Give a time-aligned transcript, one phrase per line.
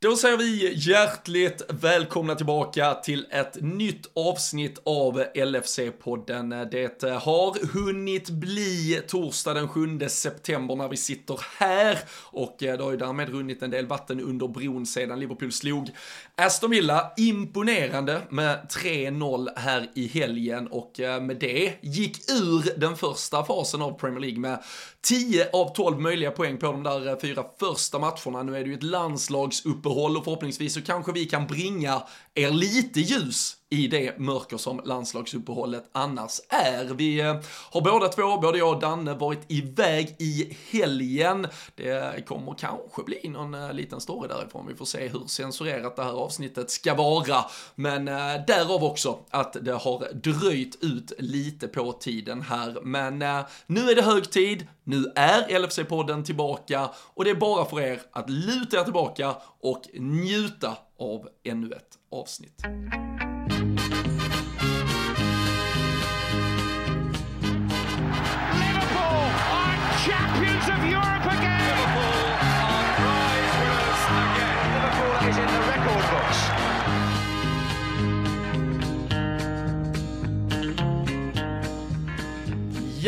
[0.00, 6.70] Då säger vi hjärtligt välkomna tillbaka till ett nytt avsnitt av LFC-podden.
[6.70, 12.84] Det har hunnit bli torsdag den 7 september när vi sitter här och eh, det
[12.84, 15.90] har ju därmed runnit en del vatten under bron sedan Liverpool slog
[16.36, 17.12] Aston Villa.
[17.16, 23.82] Imponerande med 3-0 här i helgen och eh, med det gick ur den första fasen
[23.82, 24.62] av Premier League med
[25.06, 28.42] 10 av 12 möjliga poäng på de där eh, fyra första matcherna.
[28.42, 32.02] Nu är det ju ett landslagsuppehåll och förhoppningsvis så kanske vi kan bringa
[32.34, 36.84] er lite ljus i det mörker som landslagsuppehållet annars är.
[36.84, 37.36] Vi eh,
[37.70, 41.46] har båda två, både jag och Danne, varit iväg i helgen.
[41.74, 44.66] Det kommer kanske bli någon eh, liten story därifrån.
[44.66, 47.44] Vi får se hur censurerat det här avsnittet ska vara.
[47.74, 48.14] Men eh,
[48.46, 52.78] därav också att det har dröjt ut lite på tiden här.
[52.82, 57.64] Men eh, nu är det hög tid, nu är LFC-podden tillbaka och det är bara
[57.64, 62.62] för er att luta er tillbaka och njuta av ännu ett avsnitt.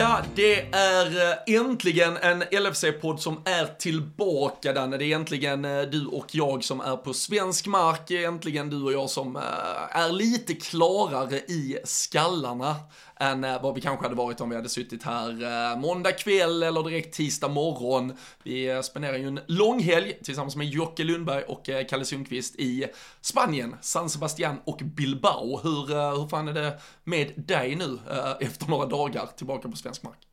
[0.00, 4.96] Ja, det är eh, äntligen en LFC-podd som är tillbaka Danne.
[4.96, 8.10] Det är äntligen eh, du och jag som är på svensk mark.
[8.10, 9.42] Äntligen du och jag som eh,
[9.90, 12.76] är lite klarare i skallarna
[13.20, 16.62] än eh, vad vi kanske hade varit om vi hade suttit här eh, måndag kväll
[16.62, 18.16] eller direkt tisdag morgon.
[18.42, 22.86] Vi eh, spenderar ju en lång helg tillsammans med Jocke Lundberg och Kalle Sundqvist i
[23.20, 25.60] Spanien, San Sebastian och Bilbao.
[25.62, 25.86] Hur,
[26.20, 27.98] hur fan är det med dig nu
[28.40, 30.29] efter några dagar tillbaka på svensk mark?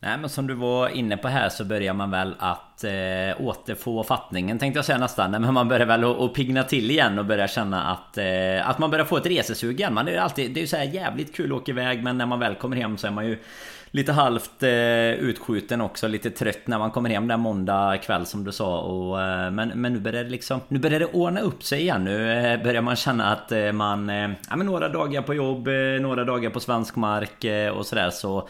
[0.00, 4.04] Nej men som du var inne på här så börjar man väl att eh, återfå
[4.04, 5.30] fattningen tänkte jag säga nästan.
[5.30, 8.78] Nej Men man börjar väl att pigna till igen och börja känna att, eh, att
[8.78, 9.94] man börjar få ett resesug igen.
[9.94, 12.26] Man är alltid, det är ju så här jävligt kul att åka iväg men när
[12.26, 13.38] man väl kommer hem så är man ju
[13.90, 18.44] lite halvt eh, utskjuten också, lite trött när man kommer hem den måndag kväll som
[18.44, 18.80] du sa.
[18.80, 22.04] Och, eh, men, men nu börjar det liksom, nu börjar det ordna upp sig igen.
[22.04, 25.68] Nu eh, börjar man känna att eh, man, eh, ja men några dagar på jobb,
[25.68, 28.48] eh, några dagar på svensk mark eh, och sådär så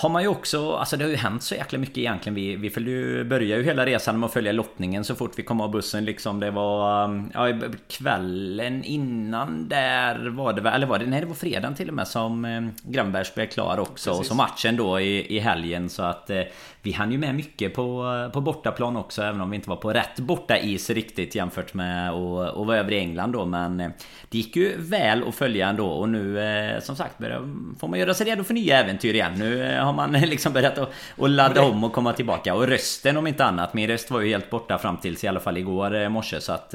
[0.00, 2.34] har man ju också, alltså det har ju hänt så jäkla mycket egentligen.
[2.34, 5.42] Vi, vi följde ju, började ju hela resan med att följa lottningen så fort vi
[5.42, 6.40] kom av bussen liksom.
[6.40, 11.34] Det var, um, ja kvällen innan där var det eller var det, nej det var
[11.34, 14.10] fredagen till och med som eh, Grönbergs blev klar också.
[14.10, 14.20] Precis.
[14.20, 16.42] Och så matchen då i, i helgen så att eh,
[16.82, 19.92] vi hann ju med mycket på, på bortaplan också även om vi inte var på
[19.92, 23.46] rätt borta is riktigt jämfört med att vara över i England då.
[23.46, 23.90] Men eh,
[24.28, 27.16] det gick ju väl att följa ändå och nu eh, som sagt
[27.78, 29.32] får man göra sig redo för nya äventyr igen.
[29.38, 32.54] Nu eh, har man liksom börjat att, att ladda om och komma tillbaka.
[32.54, 33.74] Och rösten om inte annat.
[33.74, 36.40] Min röst var ju helt borta fram tills i alla fall igår morse.
[36.40, 36.70] Så att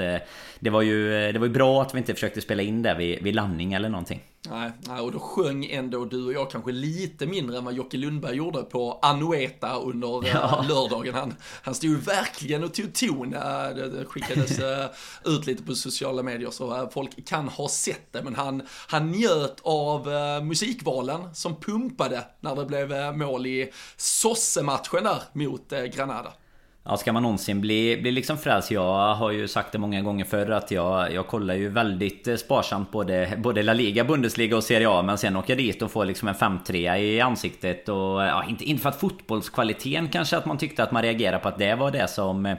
[0.60, 3.24] det var ju, det var ju bra att vi inte försökte spela in det vid,
[3.24, 4.22] vid landning eller någonting.
[4.50, 8.36] Nej, och då sjöng ändå du och jag kanske lite mindre än vad Jocke Lundberg
[8.36, 10.66] gjorde på Anueta under ja.
[10.70, 11.14] lördagen.
[11.14, 13.30] Han, han stod ju verkligen och tog ton.
[13.30, 14.60] Det skickades
[15.26, 18.24] ut lite på sociala medier så folk kan ha sett det.
[18.24, 20.08] Men han, han njöt av
[20.44, 26.34] musikvalen som pumpade när det blev mål i Sosse-matchen där mot Granada.
[26.88, 28.72] Ja, ska man någonsin bli, bli liksom frälst?
[28.72, 32.36] Jag har ju sagt det många gånger förr att jag, jag kollar ju väldigt eh,
[32.36, 35.02] sparsamt både, både La Liga, Bundesliga och Serie A.
[35.02, 37.90] Men sen åker jag dit och får liksom en 5-3 i ansiktet.
[37.90, 41.48] Och, ja, inte, inte för att fotbollskvaliteten kanske att man tyckte att man reagerade på
[41.48, 42.58] att det var det som eh,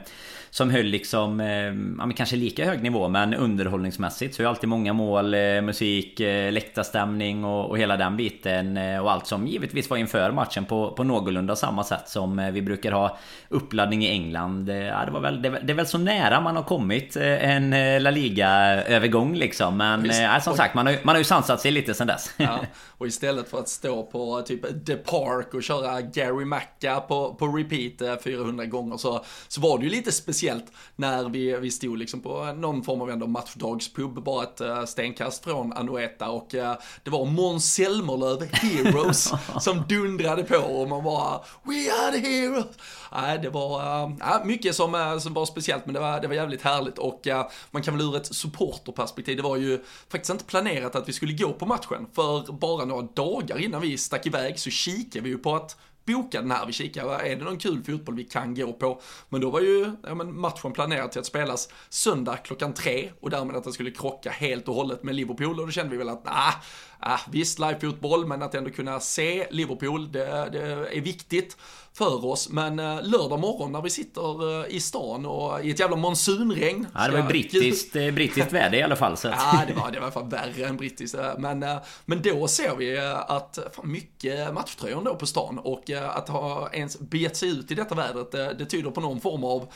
[0.57, 4.69] som höll liksom, eh, ja, kanske lika hög nivå men underhållningsmässigt så är det alltid
[4.69, 9.89] många mål, eh, musik, eh, läktarstämning och, och hela den biten och allt som givetvis
[9.89, 13.17] var inför matchen på, på någorlunda samma sätt som vi brukar ha
[13.49, 14.69] uppladdning i England.
[14.69, 17.69] Ja, det, var väl, det, det är väl så nära man har kommit en
[18.03, 21.93] La Liga-övergång liksom men ja, som sagt man har, man har ju sansat sig lite
[21.93, 22.33] sen dess.
[22.37, 22.59] Ja,
[22.97, 27.47] och istället för att stå på typ The Park och köra Gary Macka på, på
[27.47, 30.65] repeat 400 gånger så, så var det ju lite speciellt
[30.95, 35.43] när vi, vi stod liksom på någon form av ändå matchdagspub, bara ett uh, stenkast
[35.43, 36.73] från Anueta och uh,
[37.03, 42.65] det var Måns Zelmerlöw, Heroes, som dundrade på och man bara We are the heroes!
[43.11, 46.61] Nej, det var uh, mycket som, som var speciellt men det var, det var jävligt
[46.61, 47.27] härligt och
[47.71, 51.33] man kan väl ur ett supporterperspektiv, det var ju faktiskt inte planerat att vi skulle
[51.33, 55.37] gå på matchen för bara några dagar innan vi stack iväg så kikade vi ju
[55.37, 58.73] på att boka den här, vi kikade, är det någon kul fotboll vi kan gå
[58.73, 59.01] på?
[59.29, 63.29] Men då var ju ja, men matchen planerad till att spelas söndag klockan tre och
[63.29, 66.09] därmed att den skulle krocka helt och hållet med Liverpool och då kände vi väl
[66.09, 66.53] att nah,
[66.99, 70.61] ah, visst live-fotboll, men att ändå kunna se Liverpool, det, det
[70.97, 71.57] är viktigt
[71.97, 72.49] för oss.
[72.49, 76.87] Men eh, lördag morgon när vi sitter eh, i stan och i ett jävla monsunregn.
[76.93, 79.17] Ja, det var brittiskt, eh, brittiskt väder i alla fall.
[79.17, 79.35] Så att...
[79.35, 81.17] Ja, det var, det var i alla fall värre än brittiskt.
[81.37, 81.65] Men,
[82.05, 86.99] men då ser vi att fan, mycket matchtröjor då på stan och att ha ens
[86.99, 89.67] begett sig ut i detta vädret, det, det tyder på någon form av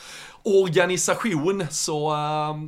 [0.42, 1.66] organisation.
[1.70, 2.10] Så,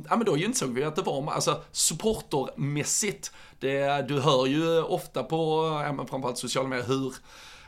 [0.09, 3.31] ja men då insåg vi att det var, alltså supportermässigt,
[3.65, 7.13] det, du hör ju ofta på, ja men framförallt sociala medier hur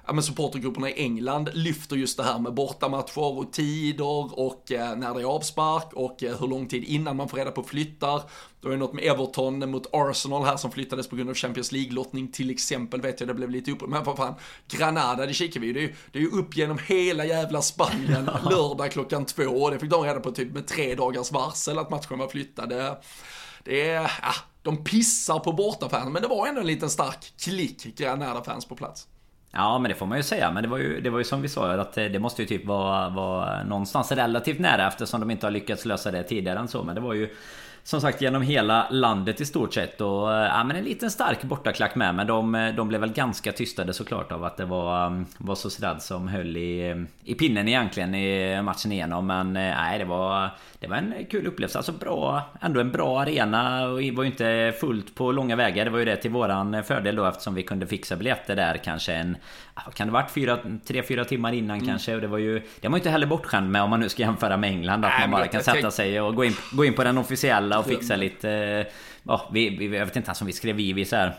[0.07, 4.95] ja, men supportergrupperna i England lyfter just det här med bortamatcher och tider och eh,
[4.95, 8.21] när det är avspark och eh, hur lång tid innan man får reda på flyttar.
[8.61, 11.71] Då är det något med Everton mot Arsenal här som flyttades på grund av Champions
[11.71, 13.88] League-lottning till exempel vet jag det blev lite upp.
[13.88, 14.33] Men för fan,
[14.67, 15.73] Granada det kikar vi ju.
[15.73, 19.71] Det är ju, det är ju upp genom hela jävla Spanien lördag klockan två och
[19.71, 22.69] det fick de reda på typ med tre dagars varsel att matchen var flyttad.
[22.69, 22.97] Det,
[23.63, 24.33] det är, ja,
[24.68, 29.08] de pissar på bortafans men det var ändå en liten stark klick Granada-fans på plats.
[29.52, 31.42] Ja men det får man ju säga men det var ju, det var ju som
[31.42, 35.31] vi sa att eh, det måste ju typ vara, vara någonstans relativt nära eftersom de
[35.31, 37.36] inte har lyckats lösa det tidigare än så men det var ju
[37.88, 41.95] som sagt genom hela landet i stort sett och ja, men en liten stark bortaklack
[41.95, 46.01] med men de, de blev väl ganska tystade såklart av att det var, var Sociedad
[46.01, 50.50] som höll i, i pinnen egentligen i matchen igenom men nej det var
[50.80, 51.78] det var en kul upplevelse.
[51.80, 55.86] Alltså bra, ändå en bra arena och det var ju inte fullt på långa vägar.
[55.86, 59.13] Det var ju det till våran fördel då eftersom vi kunde fixa biljetter där kanske
[59.13, 59.38] en...
[59.94, 61.88] Kan det varit 3-4 timmar innan mm.
[61.88, 62.16] kanske?
[62.16, 62.62] Och det var ju...
[62.81, 65.06] Det var ju inte heller bortskämd med om man nu ska jämföra med England.
[65.06, 67.76] Att Nej, man bara kan sätta sig och gå in, gå in på den officiella
[67.79, 68.85] och fixa lite...
[69.24, 71.33] Ja, vi, vi, jag vet inte ens om vi skrev i vi så här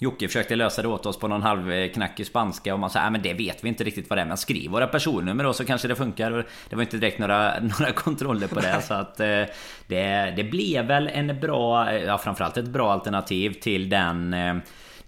[0.00, 3.34] Jocke försökte lösa det åt oss på någon halvknackig spanska och man sa men det
[3.34, 4.26] vet vi inte riktigt vad det är.
[4.26, 6.46] Men skriv våra personnummer då så kanske det funkar.
[6.68, 8.82] Det var inte direkt några, några kontroller på det.
[8.82, 9.44] Så att eh,
[9.86, 14.56] det, det blev väl en bra, ja framförallt ett bra alternativ till den eh,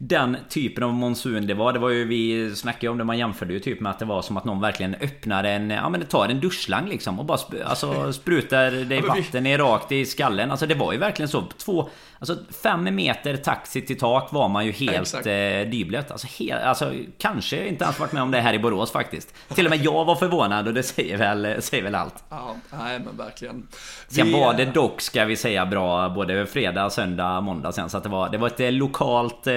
[0.02, 1.72] den typen av monsun det var.
[1.72, 4.04] Det var ju, vi snackade ju om det, man jämförde ju typ med att det
[4.04, 7.38] var som att någon verkligen öppnar en, ja men tar en duschslang liksom och bara
[7.44, 10.50] sp alltså, sprutar det i vatten ner rakt i skallen.
[10.50, 11.44] Alltså det var ju verkligen så.
[11.58, 11.88] Två,
[12.20, 16.10] alltså fem meter taxi till tak var man ju helt ja, eh, dyblöt.
[16.10, 19.34] Alltså, helt, alltså kanske inte ens varit med om det här i Borås faktiskt.
[19.48, 22.24] Till och med jag var förvånad och det säger väl, säger väl allt.
[22.28, 23.66] Ja, nej men verkligen.
[24.08, 27.90] Sen vi, var det dock, ska vi säga, bra både fredag, söndag, måndag sen.
[27.90, 29.52] Så att det var, det var ett eh, lokalt eh,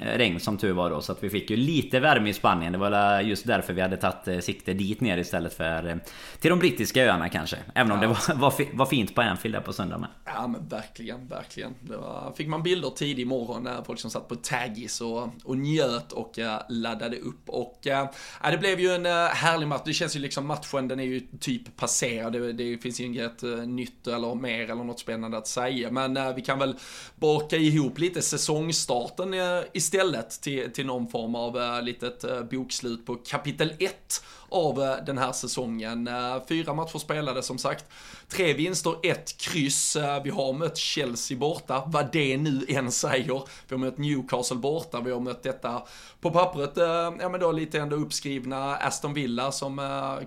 [0.00, 1.00] regn som tur var då.
[1.00, 2.72] Så att vi fick ju lite värme i Spanien.
[2.72, 5.96] Det var just därför vi hade tagit eh, sikte dit ner istället för eh,
[6.40, 7.56] till de brittiska öarna kanske.
[7.74, 8.08] Även om ja.
[8.08, 10.08] det var, var, var, fint på Anfield där på söndag med.
[10.24, 11.74] Ja men verkligen, verkligen.
[11.80, 15.58] Det var, fick man bilder tidig morgon när folk som satt på taggis och, och
[15.58, 17.48] njöt och uh, laddade upp.
[17.48, 19.82] Och uh, det blev ju en uh, härlig match.
[19.84, 22.32] Det känns ju liksom matchen, den är ju typ passerad.
[22.32, 25.90] Det, det finns ju inget uh, nytt eller mer eller något spännande att säga.
[25.90, 26.76] Men vi kan väl
[27.16, 29.34] baka ihop lite säsongstarten
[29.72, 35.04] istället till, till någon form av uh, litet uh, bokslut på kapitel 1 av eh,
[35.06, 36.08] den här säsongen.
[36.08, 37.84] Eh, fyra matcher spelade som sagt.
[38.28, 39.96] Tre vinster, ett kryss.
[39.96, 43.42] Eh, vi har mött Chelsea borta, vad det nu än säger.
[43.68, 45.82] Vi har mött Newcastle borta, vi har mött detta
[46.20, 46.72] på pappret,
[47.20, 49.80] ja men då lite ändå uppskrivna Aston Villa som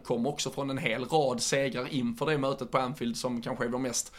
[0.03, 3.69] kom också från en hel rad segrar inför det mötet på Anfield som kanske är
[3.69, 4.13] de mest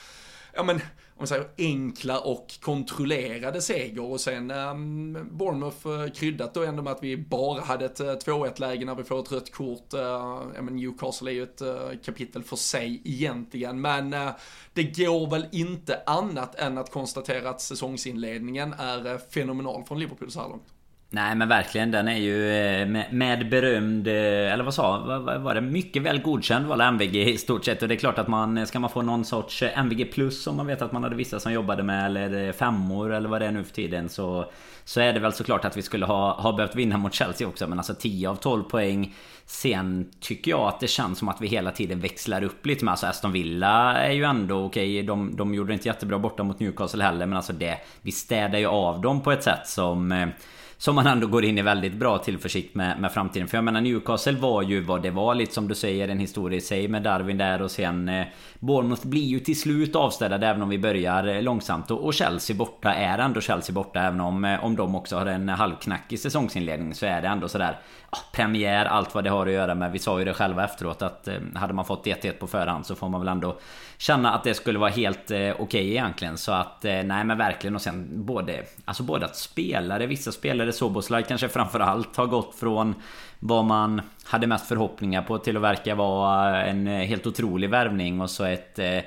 [0.52, 0.81] ja men,
[1.17, 6.93] om säger enkla och kontrollerade seger och sen um, Bournemouth uh, kryddat då ändå med
[6.93, 9.94] att vi bara hade ett eh, uh, 2-1 läge när vi får ett rött kort.
[9.94, 14.31] Uh, men Newcastle är ju ett uh, kapitel för sig egentligen, men uh,
[14.73, 20.40] det går väl inte annat än att konstatera att säsongsinledningen är fenomenal från Liverpool så
[20.40, 20.66] här långt.
[21.14, 25.54] Nej men verkligen den är ju eh, med, berömd eh, Eller vad sa vad, var
[25.54, 25.61] det?
[25.61, 27.83] Mycket väl godkänd var MVG i stort sett.
[27.83, 30.57] Och det är klart att man eh, Ska man få någon sorts MVG plus Om
[30.57, 33.50] man vet att man hade vissa som jobbade med Eller femmor eller vad det är
[33.50, 34.50] nu för tiden Så
[34.85, 37.66] Så är det väl såklart att vi skulle ha, ha behövt vinna mot Chelsea också.
[37.66, 39.14] Men alltså 10 av 12 poäng.
[39.47, 42.92] Sen tycker jag att det känns som att vi hela tiden växlar upp lite med
[42.92, 44.95] alltså Aston Villa är ju ändå okej.
[44.97, 48.59] Okay, de, de gjorde inte jättebra borta mot Newcastle heller Men alltså det Vi städar
[48.59, 50.33] ju av dem på ett sätt som
[50.82, 53.48] som man ändå går in i väldigt bra tillförsikt med, med framtiden.
[53.48, 56.58] För jag menar Newcastle var ju vad det var lite som du säger en historia
[56.58, 58.26] i sig med Darwin där och sen eh,
[58.58, 61.90] Bournemouth blir ju till slut avstädade även om vi börjar eh, långsamt.
[61.90, 65.26] Och, och Chelsea borta är ändå Chelsea borta även om, eh, om de också har
[65.26, 67.78] en halvknackig säsongsinledning så är det ändå sådär
[68.10, 69.92] ah, Premiär, allt vad det har att göra med.
[69.92, 72.94] Vi sa ju det själva efteråt att eh, hade man fått 1-1 på förhand så
[72.94, 73.58] får man väl ändå
[73.98, 76.38] känna att det skulle vara helt eh, okej okay egentligen.
[76.38, 80.72] Så att eh, nej men verkligen och sen både Alltså både att spelare, vissa spelare
[80.73, 82.95] Soboslaj kanske framförallt har gått från
[83.38, 88.21] vad man hade mest förhoppningar på till att verka vara en eh, helt otrolig värvning
[88.21, 88.99] och så ett eh,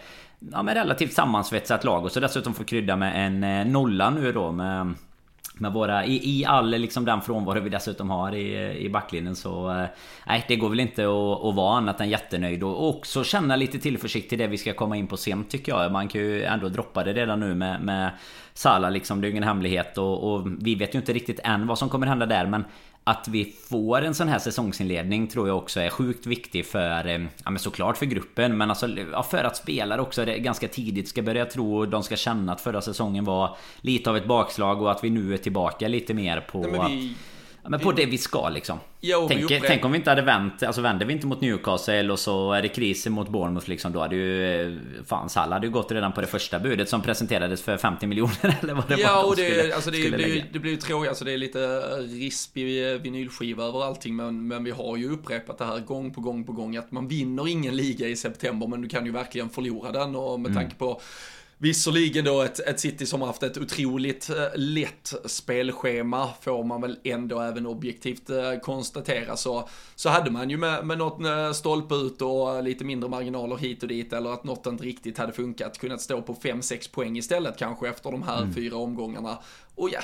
[0.51, 2.05] ja, men relativt sammansvetsat lag.
[2.05, 4.93] Och så dessutom få krydda med en eh, nolla nu då med
[5.57, 9.35] med våra, i, i all liksom den frånvaro vi dessutom har i, i backlinjen.
[9.35, 9.69] Så...
[9.69, 9.85] Eh,
[10.27, 12.63] nej, det går väl inte att, att vara annat än jättenöjd.
[12.63, 15.91] Och också känna lite tillförsikt till det vi ska komma in på sent tycker jag.
[15.91, 18.11] Man kan ju ändå droppa det redan nu med, med
[18.57, 19.21] Sala liksom.
[19.21, 21.89] Det är ju ingen hemlighet och, och vi vet ju inte riktigt än vad som
[21.89, 22.63] kommer hända där men
[23.07, 27.21] att vi får en sån här säsongsinledning tror jag också är sjukt viktig för, eh,
[27.43, 31.21] ja men såklart för gruppen men alltså ja, för att spelare också ganska tidigt ska
[31.21, 34.91] börja tro och de ska känna att förra säsongen var lite av ett bakslag och
[34.91, 36.59] att vi nu är tillbaka lite mer på...
[36.59, 37.15] Nej,
[37.69, 38.79] men på det vi ska liksom.
[39.01, 42.19] Jo, tänk, tänk, om vi inte hade vänt, alltså vänder vi inte mot Newcastle och
[42.19, 43.91] så är det kris mot Bournemouth liksom.
[43.91, 44.79] Då hade ju...
[45.05, 48.57] Fan, Salah hade ju gått redan på det första budet som presenterades för 50 miljoner
[48.61, 49.19] eller vad det ja, var.
[49.19, 51.09] Ja, och det, skulle, alltså det, det, det, blir ju tråkigt.
[51.09, 51.59] Alltså det är lite
[51.97, 54.15] rispig vinylskiva över allting.
[54.15, 56.77] Men, men vi har ju upprepat det här gång på gång på gång.
[56.77, 60.15] Att man vinner ingen liga i september, men du kan ju verkligen förlora den.
[60.15, 60.63] Och med mm.
[60.63, 61.01] tanke på
[61.65, 66.97] Visserligen då ett, ett City som haft ett otroligt eh, lätt spelschema får man väl
[67.03, 71.95] ändå även objektivt eh, konstatera så, så hade man ju med, med något eh, stolpe
[71.95, 75.77] ut och lite mindre marginaler hit och dit eller att något inte riktigt hade funkat
[75.77, 78.53] kunnat stå på 5-6 poäng istället kanske efter de här mm.
[78.53, 79.37] fyra omgångarna.
[79.75, 79.99] Och ja,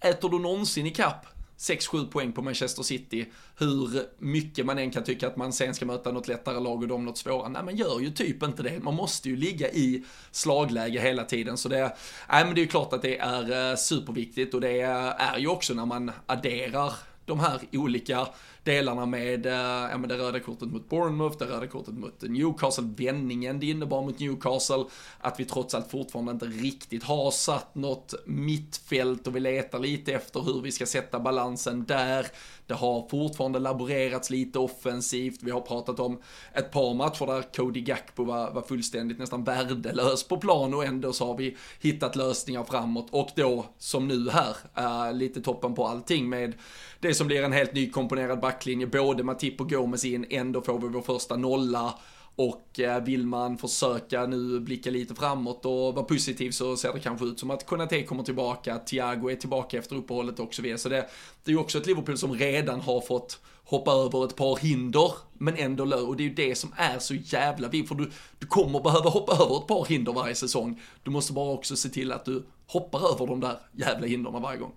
[0.00, 3.26] äter du någonsin i kapp 6-7 poäng på Manchester City.
[3.58, 6.88] Hur mycket man än kan tycka att man sen ska möta något lättare lag och
[6.88, 7.48] de något svårare.
[7.48, 8.80] Nej, man gör ju typ inte det.
[8.82, 11.56] Man måste ju ligga i slagläge hela tiden.
[11.56, 11.96] Så det,
[12.30, 15.48] nej, men det är ju klart att det är eh, superviktigt och det är ju
[15.48, 16.92] också när man adderar
[17.24, 18.28] de här olika
[18.66, 19.52] delarna med, eh,
[19.90, 24.02] ja, men det röda kortet mot Bournemouth, det röda kortet mot Newcastle, vändningen det innebar
[24.02, 24.84] mot Newcastle,
[25.20, 30.12] att vi trots allt fortfarande inte riktigt har satt något mittfält och vi letar lite
[30.12, 32.26] efter hur vi ska sätta balansen där.
[32.66, 35.42] Det har fortfarande laborerats lite offensivt.
[35.42, 36.20] Vi har pratat om
[36.52, 41.12] ett par matcher där Cody Gakpo var, var fullständigt nästan värdelös på plan och ändå
[41.12, 45.86] så har vi hittat lösningar framåt och då som nu här, äh, lite toppen på
[45.86, 46.54] allting med
[47.00, 50.88] det som blir en helt nykomponerad backlinje, både Matip och Gomes in, ändå får vi
[50.88, 51.94] vår första nolla.
[52.36, 57.00] Och eh, vill man försöka nu blicka lite framåt och vara positiv så ser det
[57.00, 60.78] kanske ut som att Konate kommer tillbaka, Thiago är tillbaka efter uppehållet och så vidare.
[60.78, 61.08] Så det,
[61.44, 65.12] det är ju också ett Liverpool som redan har fått hoppa över ett par hinder,
[65.32, 65.96] men ändå lö.
[65.96, 69.10] Och det är ju det som är så jävla vi för du, du kommer behöva
[69.10, 70.82] hoppa över ett par hinder varje säsong.
[71.02, 74.58] Du måste bara också se till att du hoppar över de där jävla hindren varje
[74.58, 74.72] gång.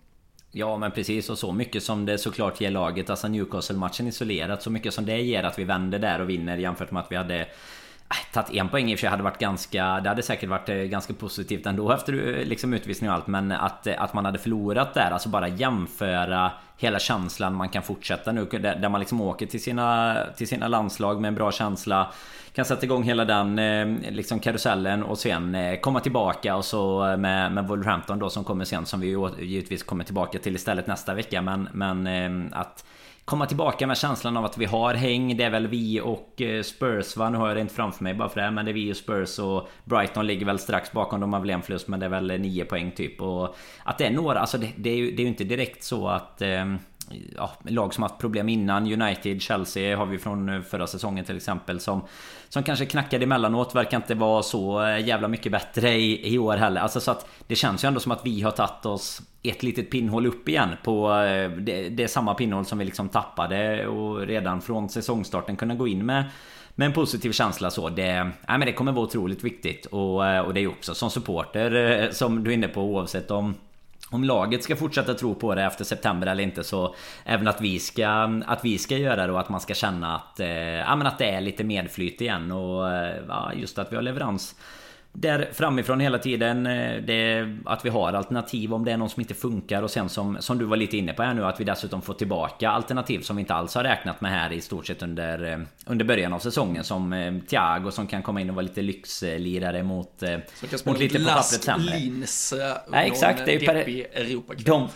[0.52, 3.10] Ja men precis och så mycket som det såklart ger laget.
[3.10, 6.92] Alltså Newcastle-matchen isolerat Så mycket som det ger att vi vänder där och vinner jämfört
[6.92, 7.48] med att vi hade
[8.34, 10.76] Tagit en poäng i och för sig hade varit ganska Det hade säkert varit eh,
[10.76, 14.40] ganska positivt ändå efter eh, liksom utvisning och allt Men att, eh, att man hade
[14.40, 19.46] förlorat där Alltså bara jämföra Hela känslan man kan fortsätta nu Där man liksom åker
[19.46, 22.12] till sina, till sina landslag med en bra känsla
[22.54, 23.56] kan sätta igång hela den
[24.10, 28.86] liksom karusellen och sen komma tillbaka och så med, med Wolverhampton då som kommer sen
[28.86, 29.08] som vi
[29.40, 32.86] givetvis kommer tillbaka till istället nästa vecka men, men att
[33.30, 35.38] komma tillbaka med känslan av att vi har häng.
[35.38, 37.30] Det är väl vi och eh, Spurs va?
[37.30, 38.52] Nu har jag det inte framför mig bara för det.
[38.52, 41.20] Men det är vi och Spurs och Brighton ligger väl strax bakom.
[41.20, 43.22] De har väl en förlust men det är väl 9 poäng typ.
[43.22, 46.08] Och att det är några, alltså det, det är ju det är inte direkt så
[46.08, 46.80] att ehm,
[47.36, 49.02] ja, lag som haft problem innan.
[49.02, 51.80] United, Chelsea har vi från eh, förra säsongen till exempel.
[51.80, 52.02] Som,
[52.50, 53.76] som kanske knackade emellanåt.
[53.76, 56.82] Verkar inte vara så eh, jävla mycket bättre i, i år heller.
[56.82, 59.92] Alltså så att det känns ju ändå som att vi har tagit oss ett litet
[59.92, 60.70] pinnhål upp igen.
[60.84, 63.88] På eh, det, det är samma pinnhål som vi liksom tappade.
[63.88, 66.24] Och redan från säsongstarten kunna gå in med
[66.76, 67.90] med en positiv känsla så.
[67.90, 69.86] Det, nej men det kommer vara otroligt viktigt.
[69.86, 73.56] Och, och det är ju också som supporter som du är inne på oavsett om
[74.10, 77.80] om laget ska fortsätta tro på det efter september eller inte så Även att vi
[77.80, 81.08] ska, att vi ska göra det och att man ska känna att, eh, ja, men
[81.08, 83.14] att det är lite medflyt igen och eh,
[83.56, 84.56] just att vi har leverans
[85.14, 86.66] där framifrån hela tiden.
[86.66, 90.10] Eh, det, att vi har alternativ om det är någon som inte funkar och sen
[90.10, 93.20] som, som du var lite inne på här nu att vi dessutom får tillbaka alternativ
[93.20, 96.34] som vi inte alls har räknat med här i stort sett under, eh, under början
[96.34, 96.84] av säsongen.
[96.84, 100.24] Som eh, Thiago som kan komma in och vara lite lyxlirare mot,
[100.86, 102.00] mot lite på pappret sämre.
[102.00, 102.54] Lins
[102.92, 104.88] ja, exakt, det är ju de,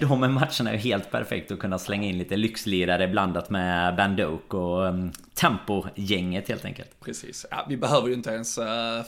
[0.00, 4.84] de matcherna är helt perfekt att kunna slänga in lite lyxlirare blandat med Bandok och
[4.84, 7.00] um, Tempo-gänget helt enkelt.
[7.04, 8.58] Precis, ja, vi behöver ju inte ens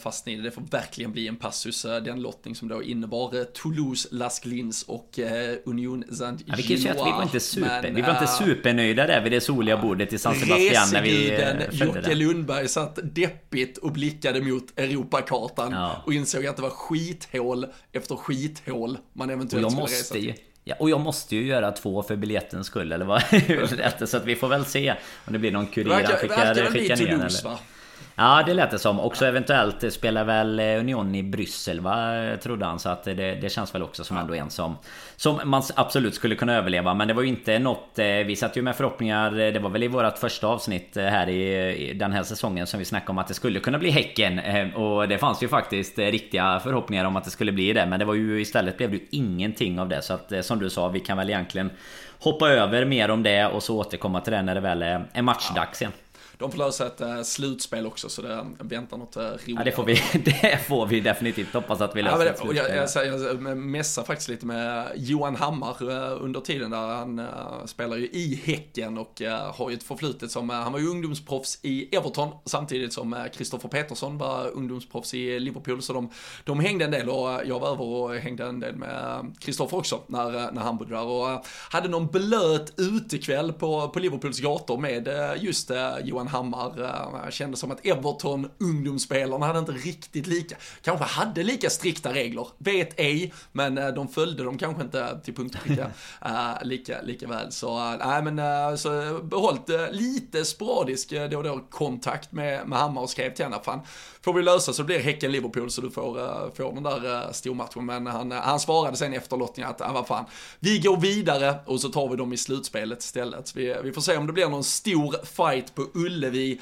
[0.03, 3.39] fastna i det det får verkligen bli en passus, eh, den lottning som då innebar
[3.39, 7.11] eh, Toulouse, Las Glins och eh, Union saint ja, Vi kan ju säga att vi
[7.11, 10.35] var inte, super, men, vi var inte supernöjda där vid det soliga bordet i San
[10.35, 11.39] Sebastian när vi
[11.73, 16.03] Jocke Lundberg satt deppigt och blickade mot Europakartan ja.
[16.07, 20.19] och insåg att det var skithål efter skithål man eventuellt och jag skulle måste resa
[20.19, 23.23] ju, Ja, och jag måste ju göra två för biljettens skull eller vad?
[24.09, 24.95] så att vi får väl se
[25.27, 27.09] om det blir någon kurir han skickar, skickar ner.
[27.09, 27.45] Eller?
[27.45, 27.59] Va?
[28.23, 29.01] Ja det lät det som.
[29.01, 32.15] Också eventuellt spelar väl Union i Bryssel va?
[32.43, 32.79] Trodde han.
[32.79, 34.79] Så att det, det känns väl också som ändå en som...
[35.17, 36.95] Som man absolut skulle kunna överleva.
[36.95, 37.99] Men det var ju inte något...
[37.99, 39.31] Eh, vi satt ju med förhoppningar.
[39.31, 42.79] Det var väl i vårat första avsnitt eh, här i, i den här säsongen som
[42.79, 44.39] vi snackade om att det skulle kunna bli Häcken.
[44.39, 47.87] Eh, och det fanns ju faktiskt riktiga förhoppningar om att det skulle bli det.
[47.87, 50.03] Men det var ju istället blev det ju ingenting av det.
[50.03, 51.71] Så att som du sa, vi kan väl egentligen
[52.19, 55.83] hoppa över mer om det och så återkomma till det när det väl är matchdags
[55.83, 55.93] igen
[56.41, 59.43] de får lösa ett äh, slutspel också så det väntar något äh, roligt.
[59.47, 59.95] Ja det får vi,
[60.25, 62.57] det får vi definitivt hoppas att vi löser ja, slutspel.
[62.57, 65.83] Jag, jag, jag, jag mässar faktiskt lite med Johan Hammar
[66.21, 67.29] under tiden där han
[67.67, 69.23] spelar ju i Häcken och
[69.55, 74.19] har ju ett förflutet som, han var ju ungdomsproffs i Everton samtidigt som Kristoffer Petersson
[74.19, 76.11] var ungdomsproffs i Liverpool så de,
[76.45, 80.01] de hängde en del och jag var över och hängde en del med Kristoffer också
[80.07, 85.09] när, när han bodde där och hade någon blöt utekväll på, på Liverpools gator med
[85.41, 85.71] just
[86.05, 86.83] Johan Hammar.
[87.25, 92.47] Eh, kändes som att Everton, ungdomsspelarna, hade inte riktigt lika, kanske hade lika strikta regler,
[92.59, 95.91] vet ej, men eh, de följde dem kanske inte till punkt och pricka
[96.27, 97.53] uh, lika, lika väl.
[97.53, 103.11] Så nej men så behållit lite sporadisk då och då kontakt med, med Hammar och
[103.11, 103.81] skrev till henne, fan
[104.23, 107.33] får vi lösa så det blir Häcken-Liverpool så du får, uh, får den där uh,
[107.33, 107.87] stormatchen.
[107.87, 110.25] Men han, eh, han svarade sen efter lottningen att, uh, vad fan,
[110.61, 113.57] vi går vidare och så tar vi dem i slutspelet istället.
[113.57, 116.61] Vi, vi får se om det blir någon stor fight på Ullevi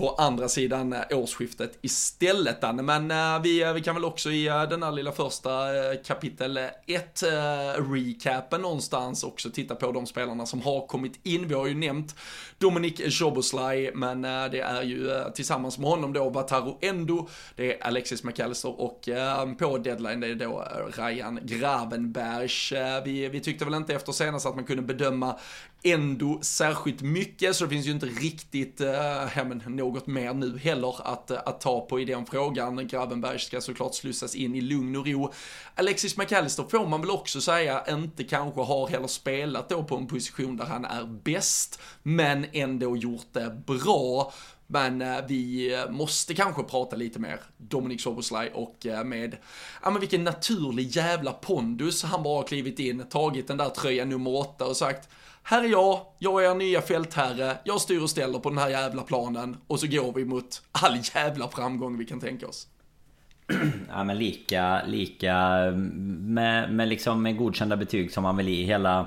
[0.00, 2.60] på andra sidan eh, årsskiftet istället.
[2.60, 2.76] Dan.
[2.76, 5.50] Men eh, vi, eh, vi kan väl också i den här lilla första
[6.06, 7.22] kapitel 1
[7.92, 11.48] recapen någonstans också titta på de spelarna som har kommit in.
[11.48, 12.16] Vi har ju nämnt
[12.58, 18.24] Dominic Joboslaj, men det är ju tillsammans med honom då Wataru Endo, det är Alexis
[18.24, 19.08] McAllister och
[19.58, 22.72] på deadline det är då Ryan Gravenbergs.
[23.04, 25.38] vi, vi tyckte väl inte efter senast att man kunde bedöma
[25.82, 31.30] ändå särskilt mycket, så det finns ju inte riktigt äh, något mer nu heller att,
[31.30, 32.86] eh, att ta på i den frågan.
[32.86, 35.32] Gravenberg ska såklart slussas in i lugn och ro.
[35.74, 40.06] Alexis McAllister får man väl också säga inte kanske har heller spelat då på en
[40.06, 44.32] position där han är bäst, men ändå gjort det bra.
[44.66, 49.36] Men eh, vi måste kanske prata lite mer Dominic Soboslaj och med,
[49.82, 54.08] ja men vilken naturlig jävla pondus han bara har klivit in, tagit den där tröjan
[54.08, 55.08] nummer åtta och sagt
[55.50, 58.68] här är jag, jag är er nya fältherre, jag styr och ställer på den här
[58.68, 62.66] jävla planen och så går vi mot all jävla framgång vi kan tänka oss.
[63.88, 65.60] Ja men lika, lika
[66.20, 69.06] med, med liksom med godkända betyg som man vill i hela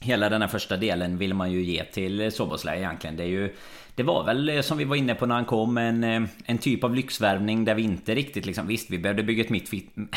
[0.00, 3.16] Hela den här första delen vill man ju ge till Soboslaj egentligen.
[3.16, 3.54] Det är ju
[3.98, 6.58] det var väl eh, som vi var inne på när han kom en, eh, en
[6.58, 9.70] typ av lyxvärvning där vi inte riktigt liksom Visst vi behövde bygga ett mitt,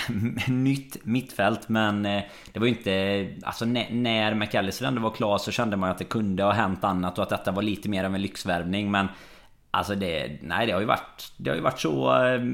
[0.47, 2.21] nytt mittfält men eh,
[2.53, 6.03] Det var ju inte Alltså när McAllister ändå var klar så kände man att det
[6.03, 9.07] kunde ha hänt annat och att detta var lite mer av en lyxvärvning men
[9.71, 12.13] Alltså det, nej det har ju varit Det har ju varit så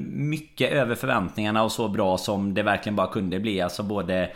[0.10, 3.62] mycket över förväntningarna och så bra som det verkligen bara kunde bli.
[3.62, 4.30] Alltså både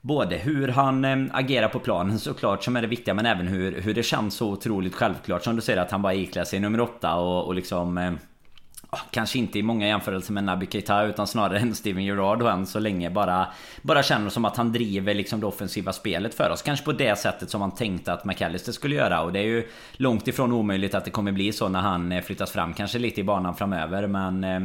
[0.00, 3.80] Både hur han eh, agerar på planen såklart som är det viktiga men även hur,
[3.80, 5.44] hur det känns så otroligt självklart.
[5.44, 8.12] Som du säger att han bara iklär sig nummer åtta och, och liksom eh,
[9.10, 12.66] Kanske inte i många jämförelser med Naby Keita utan snarare än Steven Gerrard och än
[12.66, 13.46] så länge bara
[13.82, 16.62] Bara känner som att han driver liksom det offensiva spelet för oss.
[16.62, 19.22] Kanske på det sättet som man tänkte att McAllister skulle göra.
[19.22, 22.22] Och det är ju Långt ifrån omöjligt att det kommer bli så när han eh,
[22.22, 24.60] flyttas fram kanske lite i banan framöver men eh,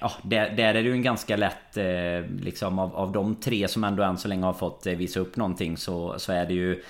[0.00, 3.68] Ja, där, där är det ju en ganska lätt eh, liksom av, av de tre
[3.68, 6.54] som ändå än så länge har fått eh, visa upp någonting så, så är det
[6.54, 6.82] ju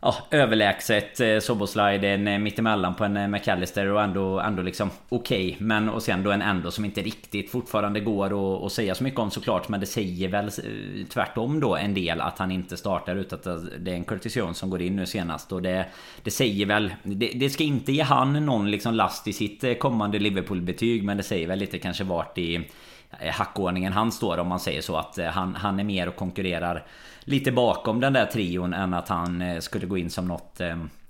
[0.00, 4.90] ja, överlägset eh, Soboslaj, en eh, mittemellan på en eh, McAllister och ändå, ändå liksom
[5.08, 5.52] okej.
[5.52, 9.04] Okay, men och sen då en ändå som inte riktigt fortfarande går att säga så
[9.04, 9.68] mycket om såklart.
[9.68, 13.62] Men det säger väl eh, tvärtom då en del att han inte startar utan att
[13.78, 15.52] det är en Curtis Jones som går in nu senast.
[15.52, 15.86] Och det,
[16.22, 16.94] det säger väl...
[17.02, 21.04] Det, det ska inte ge han någon liksom last i sitt eh, kommande Liverpool-betyg.
[21.04, 22.68] Men det säger väl lite kanske vart i
[23.18, 24.96] Eh, hackordningen han står om man säger så.
[24.96, 26.84] Att eh, han, han är mer och konkurrerar
[27.20, 30.60] lite bakom den där trion än att han eh, skulle gå in som något,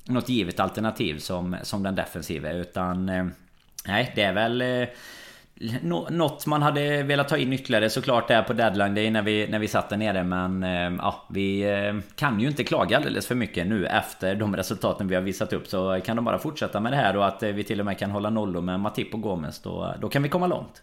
[0.04, 2.50] något givet alternativ som, som den defensiva.
[2.50, 3.06] Utan
[3.86, 4.86] nej, det är väl
[6.10, 9.58] något man hade velat ta in ytterligare såklart där på deadline day när vi, när
[9.58, 10.62] vi satt där nere men
[10.98, 11.64] ja, vi
[12.16, 15.66] kan ju inte klaga alldeles för mycket nu efter de resultaten vi har visat upp
[15.66, 18.10] så kan de bara fortsätta med det här och att vi till och med kan
[18.10, 20.82] hålla nollor med Matip och Gomes då, då kan vi komma långt.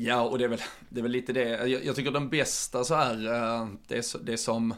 [0.00, 1.48] Ja, och det är väl, det är väl lite det.
[1.48, 4.74] Jag, jag tycker den bästa så här, eh, det, det som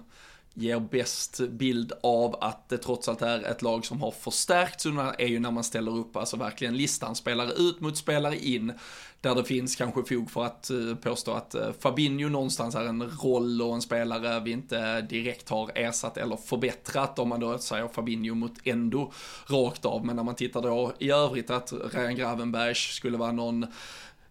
[0.55, 4.87] ger bäst bild av att det trots allt är ett lag som har förstärkts
[5.19, 8.73] är ju när man ställer upp, alltså verkligen listan spelare ut mot spelare in,
[9.21, 13.03] där det finns kanske fog för att eh, påstå att eh, Fabinho någonstans är en
[13.03, 17.89] roll och en spelare vi inte direkt har ersatt eller förbättrat om man då säger
[17.89, 19.13] Fabinho mot Endo
[19.47, 23.67] rakt av, men när man tittar då i övrigt att Ryan Gravenberg skulle vara någon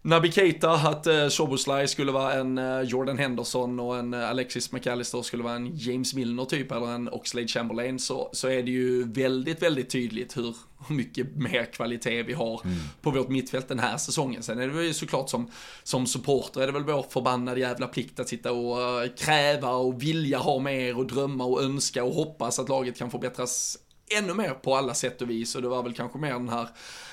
[0.02, 4.72] Naby Keita, att eh, Soboslaj skulle vara en eh, Jordan Henderson och en eh, Alexis
[4.72, 8.70] McAllister skulle vara en James Milner typ eller en Oxlade Chamberlain så, så är det
[8.70, 10.54] ju väldigt, väldigt tydligt hur
[10.88, 12.76] mycket mer kvalitet vi har mm.
[13.02, 14.42] på vårt mittfält den här säsongen.
[14.42, 15.50] Sen är det ju såklart som,
[15.82, 20.02] som supporter är det väl vår förbannade jävla plikt att sitta och uh, kräva och
[20.02, 23.78] vilja ha mer och drömma och önska och hoppas att laget kan förbättras
[24.18, 26.68] ännu mer på alla sätt och vis och det var väl kanske mer den här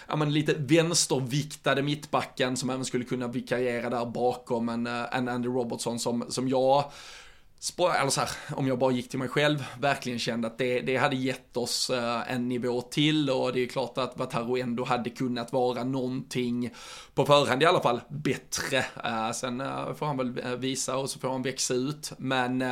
[0.08, 5.28] ja, men lite vänsterviktade mittbacken som även skulle kunna vikariera där bakom en, eh, en
[5.28, 6.91] Andy Robertson som, som jag
[7.80, 10.98] eller så här, om jag bara gick till mig själv, verkligen kände att det, det
[10.98, 15.10] hade gett oss eh, en nivå till och det är klart att Vataro ändå hade
[15.10, 16.74] kunnat vara någonting
[17.13, 18.78] på förhand i alla fall bättre.
[19.04, 19.63] Eh, sen
[19.96, 22.63] får han väl visa och så får han växa ut, men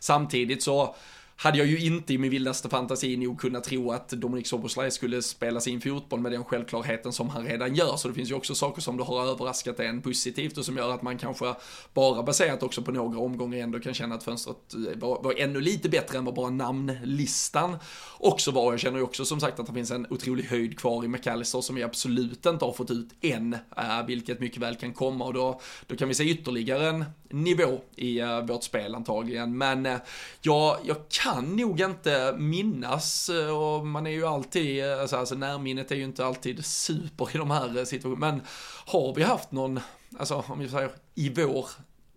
[0.00, 0.94] samtidigt så
[1.38, 5.22] hade jag ju inte i min vildaste fantasi nog kunnat tro att Dominik Soboslaj skulle
[5.22, 7.96] spela sin fotboll med den självklarheten som han redan gör.
[7.96, 10.94] Så det finns ju också saker som du har överraskat en positivt och som gör
[10.94, 11.54] att man kanske
[11.94, 15.60] bara baserat också på några omgångar ändå kan känna att fönstret eh, var, var ännu
[15.60, 17.76] lite bättre än vad bara namnlistan
[18.18, 18.72] också var.
[18.72, 21.60] Jag känner ju också som sagt att det finns en otrolig höjd kvar i McAllister
[21.60, 25.34] som vi absolut inte har fått ut än, eh, vilket mycket väl kan komma och
[25.34, 29.58] då, då kan vi se ytterligare en nivå i uh, vårt spel antagligen.
[29.58, 29.98] Men eh, uh,
[30.40, 35.90] jag, jag kan nog inte minnas, uh, och man är ju alltid, alltså, alltså närminnet
[35.90, 38.42] är ju inte alltid super i de här situationerna, men
[38.86, 39.80] har vi haft någon,
[40.18, 41.68] alltså om vi säger i vår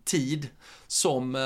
[0.06, 0.48] tid
[0.88, 1.38] som,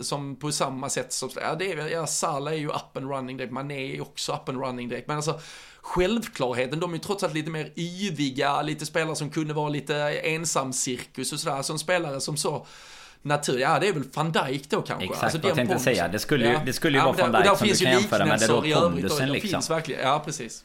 [0.00, 3.36] som på samma sätt som, ja det är, ja Sala är ju up and running
[3.36, 5.40] direkt, man är ju också up and running direkt, men alltså
[5.88, 9.96] självklarheten, de är ju trots allt lite mer yviga, lite spelare som kunde vara lite
[10.20, 12.66] ensam cirkus och sådär, som spelare som så
[13.28, 13.58] natur.
[13.58, 15.04] Ja, det är väl van Dijk då kanske.
[15.04, 16.08] Exakt alltså, vad jag tänkte säga.
[16.08, 18.40] Det skulle ju, det skulle ju ja, vara van Dijk som du kan jämföra med.
[18.40, 19.50] Det då pondusen liksom.
[19.50, 20.64] Finns verkligen, ja precis.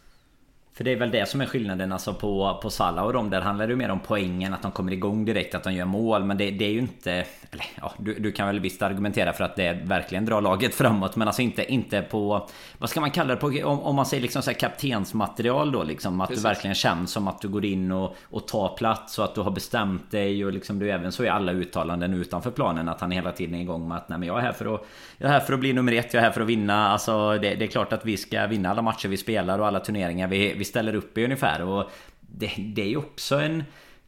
[0.76, 3.30] För det är väl det som är skillnaden alltså på, på Salah och dem.
[3.30, 6.24] Där handlar det mer om poängen, att de kommer igång direkt, att de gör mål.
[6.24, 7.12] Men det, det är ju inte...
[7.52, 11.16] Eller, ja, du, du, kan väl visst argumentera för att det verkligen drar laget framåt.
[11.16, 12.48] Men alltså inte, inte på...
[12.78, 13.40] Vad ska man kalla det?
[13.40, 16.22] På, om, om man säger liksom så här kaptensmaterial då liksom.
[16.22, 16.44] Att Precis.
[16.44, 19.42] du verkligen känns som att du går in och, och tar plats och att du
[19.42, 20.46] har bestämt dig.
[20.46, 22.90] Och liksom du även så i alla uttalanden utanför planen.
[22.90, 24.86] Att han hela tiden är igång med att nej men jag är här för att...
[25.24, 26.88] Jag är här för att bli nummer ett, jag är här för att vinna.
[26.88, 29.80] Alltså det, det är klart att vi ska vinna alla matcher vi spelar och alla
[29.80, 31.62] turneringar vi, vi ställer upp i ungefär.
[31.62, 33.64] Och det, det är ju också en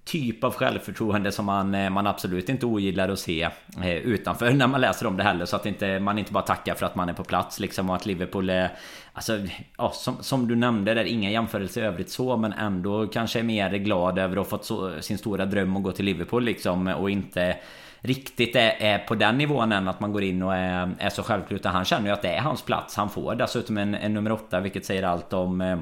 [0.05, 3.49] typ av självförtroende som man, eh, man absolut inte ogillar att se
[3.83, 5.45] eh, utanför när man läser om det heller.
[5.45, 7.95] Så att inte, man inte bara tackar för att man är på plats liksom och
[7.95, 8.71] att Liverpool är...
[9.13, 9.39] Alltså,
[9.77, 13.43] ja, som, som du nämnde, där inga jämförelser i övrigt så men ändå kanske är
[13.43, 16.87] mer glad över att ha fått så, sin stora dröm att gå till Liverpool liksom
[16.87, 17.57] och inte
[18.05, 21.23] riktigt är, är, på den nivån än att man går in och är, är så
[21.23, 21.59] självklart.
[21.59, 22.95] Utan han känner ju att det är hans plats.
[22.95, 25.77] Han får dessutom en, en nummer åtta vilket säger allt om eh,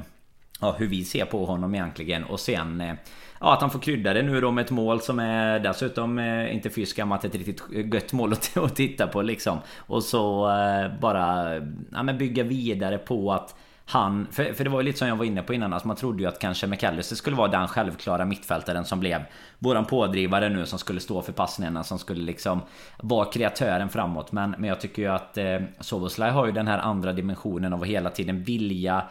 [0.62, 2.24] ja, hur vi ser på honom egentligen.
[2.24, 2.94] Och sen eh,
[3.40, 6.56] ja, att han får krydda det nu då med ett mål som är dessutom eh,
[6.56, 9.58] inte fy skammat ett riktigt gött mål att, att titta på liksom.
[9.78, 11.56] Och så eh, bara
[11.92, 15.16] ja, men bygga vidare på att han, för, för det var ju lite som jag
[15.16, 18.26] var inne på innan, alltså man trodde ju att kanske McAllister skulle vara den självklara
[18.26, 19.22] mittfältaren som blev
[19.60, 22.62] våran pådrivare nu som skulle stå för passningarna som skulle liksom
[22.98, 24.32] vara kreatören framåt.
[24.32, 27.82] Men, men jag tycker ju att eh, Soboslaj har ju den här andra dimensionen av
[27.82, 29.04] att hela tiden vilja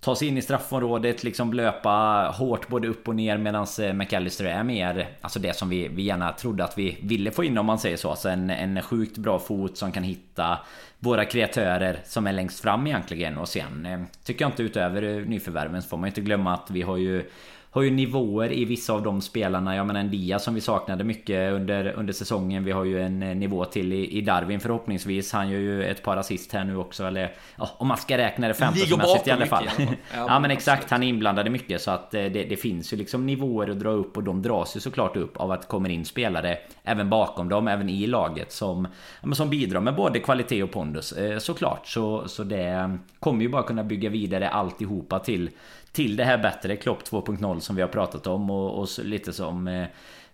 [0.00, 4.44] ta sig in i straffområdet, liksom löpa hårt både upp och ner medan eh, McAllister
[4.44, 7.66] är mer Alltså det som vi, vi gärna trodde att vi ville få in om
[7.66, 8.10] man säger så.
[8.10, 10.58] Alltså en, en sjukt bra fot som kan hitta
[10.98, 13.38] våra kreatörer som är längst fram egentligen.
[13.38, 16.82] Och sen eh, tycker jag inte utöver nyförvärven så får man inte glömma att vi
[16.82, 17.30] har ju
[17.72, 19.76] har ju nivåer i vissa av de spelarna.
[19.76, 22.64] Jag menar en Dia som vi saknade mycket under, under säsongen.
[22.64, 25.32] Vi har ju en eh, nivå till i, i Darwin förhoppningsvis.
[25.32, 27.04] Han gör ju ett par assist här nu också.
[27.04, 29.64] Eller ja, om man ska räkna det fantasymässigt i alla fall.
[29.78, 31.80] Mycket, ja, ja men exakt, han är inblandad i mycket.
[31.80, 34.80] Så att det, det, finns ju liksom nivåer att dra upp och de dras ju
[34.80, 38.88] såklart upp av att det kommer in spelare även bakom dem, även i laget som,
[39.32, 41.86] som bidrar med både kvalitet och pondus eh, såklart.
[41.86, 45.50] Så, så det kommer ju bara kunna bygga vidare alltihopa till
[45.92, 49.68] till det här bättre Klopp 2.0 som vi har pratat om och, och lite som
[49.68, 49.86] eh,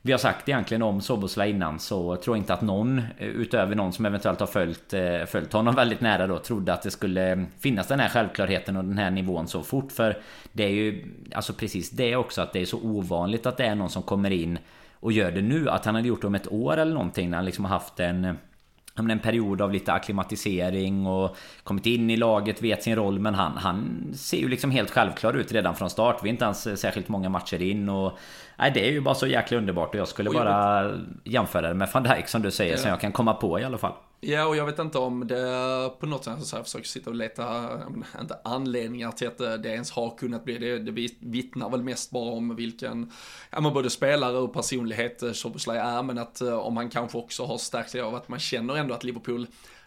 [0.02, 3.74] vi har sagt egentligen om Sobosla innan så tror jag inte att någon eh, utöver
[3.74, 7.46] någon som eventuellt har följt, eh, följt honom väldigt nära då trodde att det skulle
[7.58, 9.92] finnas den här självklarheten och den här nivån så fort.
[9.92, 10.18] För
[10.52, 13.74] det är ju alltså precis det också att det är så ovanligt att det är
[13.74, 14.58] någon som kommer in
[15.00, 17.36] och gör det nu att han hade gjort det om ett år eller någonting när
[17.36, 18.38] han liksom har haft en
[18.98, 23.56] en period av lite akklimatisering och kommit in i laget, vet sin roll men han,
[23.56, 26.20] han ser ju liksom helt självklar ut redan från start.
[26.22, 28.18] Vi är inte ens särskilt många matcher in och
[28.58, 30.92] Nej det är ju bara så jäkla underbart och jag skulle bara
[31.24, 32.78] jämföra det med van Dijk som du säger ja.
[32.78, 33.92] som jag kan komma på i alla fall.
[34.20, 37.16] Ja, och jag vet inte om det på något sätt, så jag försöker sitta och
[37.16, 37.70] leta,
[38.20, 40.78] inte anledningar till att det ens har kunnat bli det.
[40.78, 43.12] Det vittnar väl mest bara om vilken,
[43.50, 47.18] ja men både spelare och personlighet eh, Soboslaj är, men att eh, om han kanske
[47.18, 49.46] också har stärkt sig av att man känner ändå att Liverpool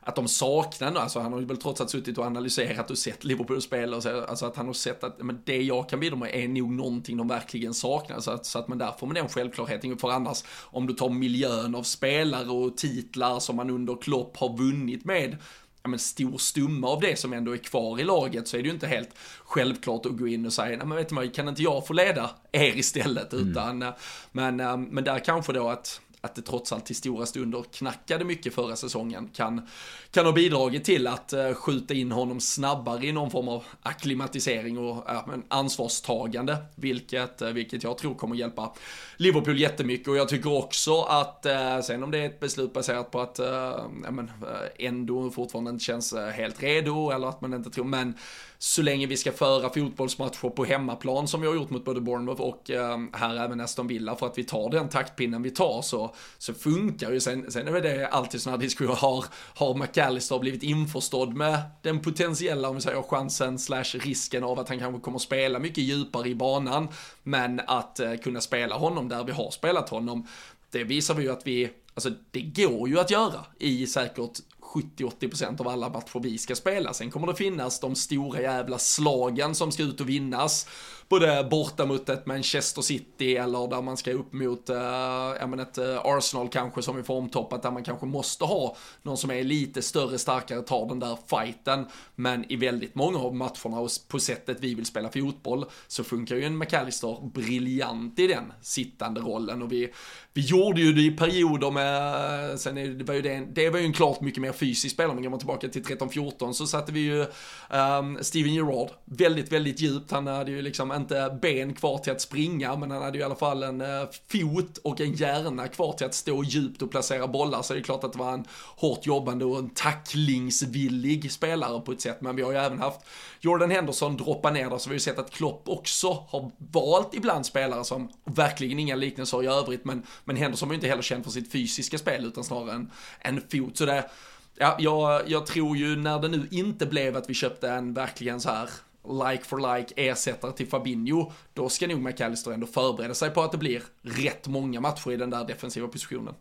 [0.09, 2.97] att de saknar nu, alltså han har ju väl trots allt suttit och analyserat och
[2.97, 5.99] sett Liverpool spela och så, alltså att han har sett att men det jag kan
[5.99, 9.07] bidra med är nog någonting de verkligen saknar, så att, så att man där får
[9.07, 13.69] man den självklarheten, för annars om du tar miljön av spelare och titlar som man
[13.69, 15.37] under Klopp har vunnit med,
[15.83, 18.67] ja, men stor stumma av det som ändå är kvar i laget så är det
[18.67, 19.09] ju inte helt
[19.43, 21.93] självklart att gå in och säga, nej men vet du vad, kan inte jag få
[21.93, 23.49] leda er istället, mm.
[23.49, 23.93] utan, eh,
[24.31, 28.25] men, eh, men där kanske då att att det trots allt till stora stunder knackade
[28.25, 29.67] mycket förra säsongen kan,
[30.11, 34.77] kan ha bidragit till att eh, skjuta in honom snabbare i någon form av akklimatisering
[34.77, 38.73] och uh, men ansvarstagande, vilket, eh, vilket jag tror kommer hjälpa
[39.17, 40.07] Liverpool jättemycket.
[40.07, 43.39] Och jag tycker också att, eh, sen om det är ett beslut baserat på att
[43.39, 44.31] uh, men,
[44.79, 48.13] ändå fortfarande inte känns helt redo eller att man inte tror, men
[48.61, 52.41] så länge vi ska föra fotbollsmatcher på hemmaplan som vi har gjort mot både Bournemouth
[52.41, 56.15] och eh, här även Aston Villa för att vi tar den taktpinnen vi tar så,
[56.37, 57.19] så funkar ju.
[57.19, 61.99] Sen, sen är det det alltid sådana diskussioner, har, har McAllister blivit införstådd med den
[61.99, 66.29] potentiella, om vi säger chansen slash risken av att han kanske kommer spela mycket djupare
[66.29, 66.87] i banan,
[67.23, 70.27] men att eh, kunna spela honom där vi har spelat honom,
[70.71, 74.39] det visar vi ju att vi, alltså det går ju att göra i säkert
[74.73, 76.93] 70-80% av alla matcher vi ska spela.
[76.93, 80.67] Sen kommer det finnas de stora jävla slagen som ska ut och vinnas
[81.09, 86.05] både borta mot ett Manchester City eller där man ska upp mot, äh, ett eh,
[86.05, 90.17] Arsenal kanske som är formtoppat där man kanske måste ha någon som är lite större,
[90.17, 91.85] starkare, tar den där fighten.
[92.15, 96.35] Men i väldigt många av matcherna och på sättet vi vill spela fotboll så funkar
[96.35, 99.93] ju en McAllister briljant i den sittande rollen och vi,
[100.33, 103.69] vi gjorde ju det i perioder med, eh, sen är, det var ju det, det
[103.69, 106.67] var ju en klart mycket mer fysisk spelare, men går man tillbaka till 13-14 så
[106.67, 107.25] satte vi ju
[107.69, 110.11] um, Steven Gerrard väldigt, väldigt djupt.
[110.11, 113.25] Han hade ju liksom inte ben kvar till att springa, men han hade ju i
[113.25, 117.27] alla fall en eh, fot och en hjärna kvar till att stå djupt och placera
[117.27, 117.61] bollar.
[117.61, 121.91] Så det är klart att det var en hårt jobbande och en tacklingsvillig spelare på
[121.91, 122.21] ett sätt.
[122.21, 122.99] Men vi har ju även haft
[123.39, 127.13] Jordan Henderson droppa ner där, så vi har ju sett att Klopp också har valt
[127.13, 131.01] ibland spelare som, verkligen inga liknelser i övrigt, men, men Henderson var ju inte heller
[131.01, 133.77] känd för sitt fysiska spel, utan snarare en, en fot.
[133.77, 134.09] Så det,
[134.55, 138.41] ja, jag, jag tror ju när det nu inte blev att vi köpte en verkligen
[138.41, 138.69] så här
[139.07, 143.51] like for like ersättare till Fabinho, då ska nog McAllister ändå förbereda sig på att
[143.51, 146.35] det blir rätt många matcher i den där defensiva positionen.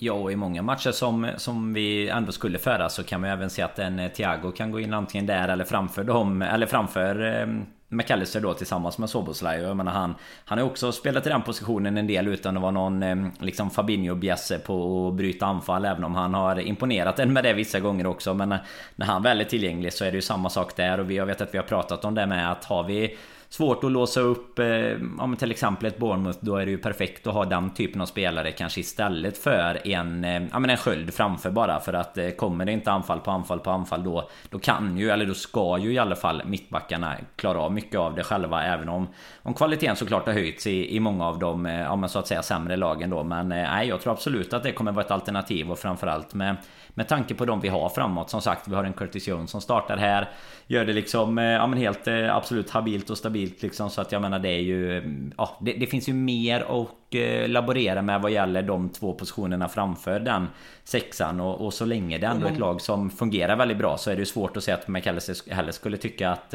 [0.00, 3.34] Ja, och i många matcher som, som vi ändå skulle föra så kan man ju
[3.34, 6.66] även se att en eh, Thiago kan gå in antingen där eller framför dem, eller
[6.66, 7.46] framför eh,
[7.88, 9.60] McAllister då tillsammans med Soboslaj.
[9.60, 12.72] Jag menar han Han har också spelat i den positionen en del utan att vara
[12.72, 15.84] någon eh, liksom Fabinho-bjässe på att bryta anfall.
[15.84, 18.34] Även om han har imponerat en med det vissa gånger också.
[18.34, 18.58] Men eh,
[18.96, 21.00] när han väl är tillgänglig så är det ju samma sak där.
[21.00, 23.16] Och vi jag vet att vi har pratat om det med att har vi
[23.48, 24.66] svårt att låsa upp eh,
[25.18, 28.06] om till exempel ett Bournemouth Då är det ju perfekt att ha den typen av
[28.06, 31.80] spelare kanske istället för en, eh, ja, men en sköld framför bara.
[31.80, 35.10] För att eh, kommer det inte anfall på anfall på anfall då Då kan ju,
[35.10, 38.62] eller då ska ju i alla fall mittbackarna klara av mycket av det själva.
[38.62, 39.08] Även om,
[39.42, 42.26] om kvaliteten såklart har höjts i, i många av de, eh, ja men så att
[42.26, 43.24] säga sämre lagen då.
[43.24, 46.56] Men eh, nej, jag tror absolut att det kommer vara ett alternativ och framförallt med
[46.96, 48.30] med tanke på de vi har framåt.
[48.30, 50.30] Som sagt, vi har en Curtis Jones som startar här.
[50.66, 53.90] Gör det liksom, eh, ja men helt eh, absolut habilt och stabilt liksom.
[53.90, 55.02] Så att jag menar det är ju,
[55.36, 59.68] ja det, det finns ju mer och eh, laborera med vad gäller de två positionerna
[59.68, 60.48] framför den
[60.84, 61.40] sexan.
[61.40, 64.16] Och, och så länge det ändå är ett lag som fungerar väldigt bra så är
[64.16, 66.54] det svårt att säga att McAllister heller skulle tycka att,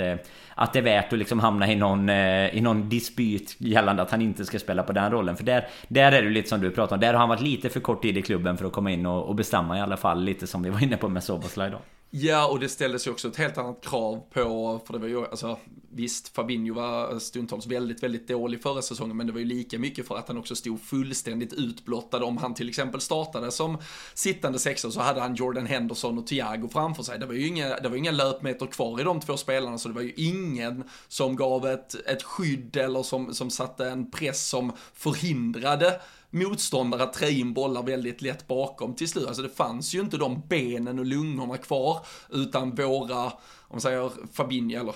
[0.56, 4.22] att det är värt att liksom hamna i någon, i någon dispyt gällande att han
[4.22, 5.38] inte ska spela på den rollen.
[5.38, 7.00] För där, där är det lite som du pratar om.
[7.00, 9.24] Där har han varit lite för kort tid i klubben för att komma in och,
[9.24, 10.24] och bestämma i alla fall.
[10.24, 11.78] Lite som vi var inne på med Soboslaj då.
[12.14, 15.26] Ja, och det ställdes ju också ett helt annat krav på, för det var ju,
[15.26, 15.58] alltså
[15.92, 20.08] visst, Fabinho var stundtals väldigt, väldigt dålig förra säsongen, men det var ju lika mycket
[20.08, 22.24] för att han också stod fullständigt utblottad.
[22.24, 23.78] Om han till exempel startade som
[24.14, 27.20] sittande sexa så hade han Jordan Henderson och Thiago framför sig.
[27.20, 29.96] Det var ju inga, det var inga löpmeter kvar i de två spelarna, så det
[29.96, 34.72] var ju ingen som gav ett, ett skydd eller som, som satte en press som
[34.94, 39.28] förhindrade motståndare att trä in bollar väldigt lätt bakom till slut.
[39.28, 43.32] Alltså det fanns ju inte de benen och lungorna kvar, utan våra
[43.72, 44.96] om man säger Fabinho, eller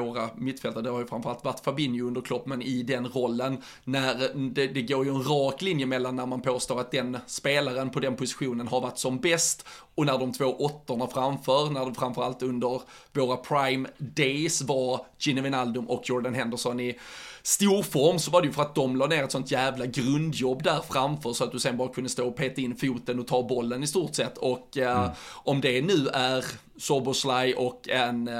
[0.00, 4.34] våra mittfältare, det har ju framförallt varit Fabinho under Klopp, men i den rollen, när
[4.54, 8.00] det, det går ju en rak linje mellan när man påstår att den spelaren på
[8.00, 12.42] den positionen har varit som bäst och när de två åttorna framför, när det framförallt
[12.42, 12.80] under
[13.12, 16.98] våra prime days var Gino Wijnaldum och Jordan Henderson i
[17.46, 20.80] storform så var det ju för att de la ner ett sånt jävla grundjobb där
[20.88, 23.82] framför så att du sen bara kunde stå och peta in foten och ta bollen
[23.82, 24.38] i stort sett.
[24.38, 25.10] Och uh, mm.
[25.28, 26.44] om det nu är
[26.78, 28.34] Soboslaj och en, uh,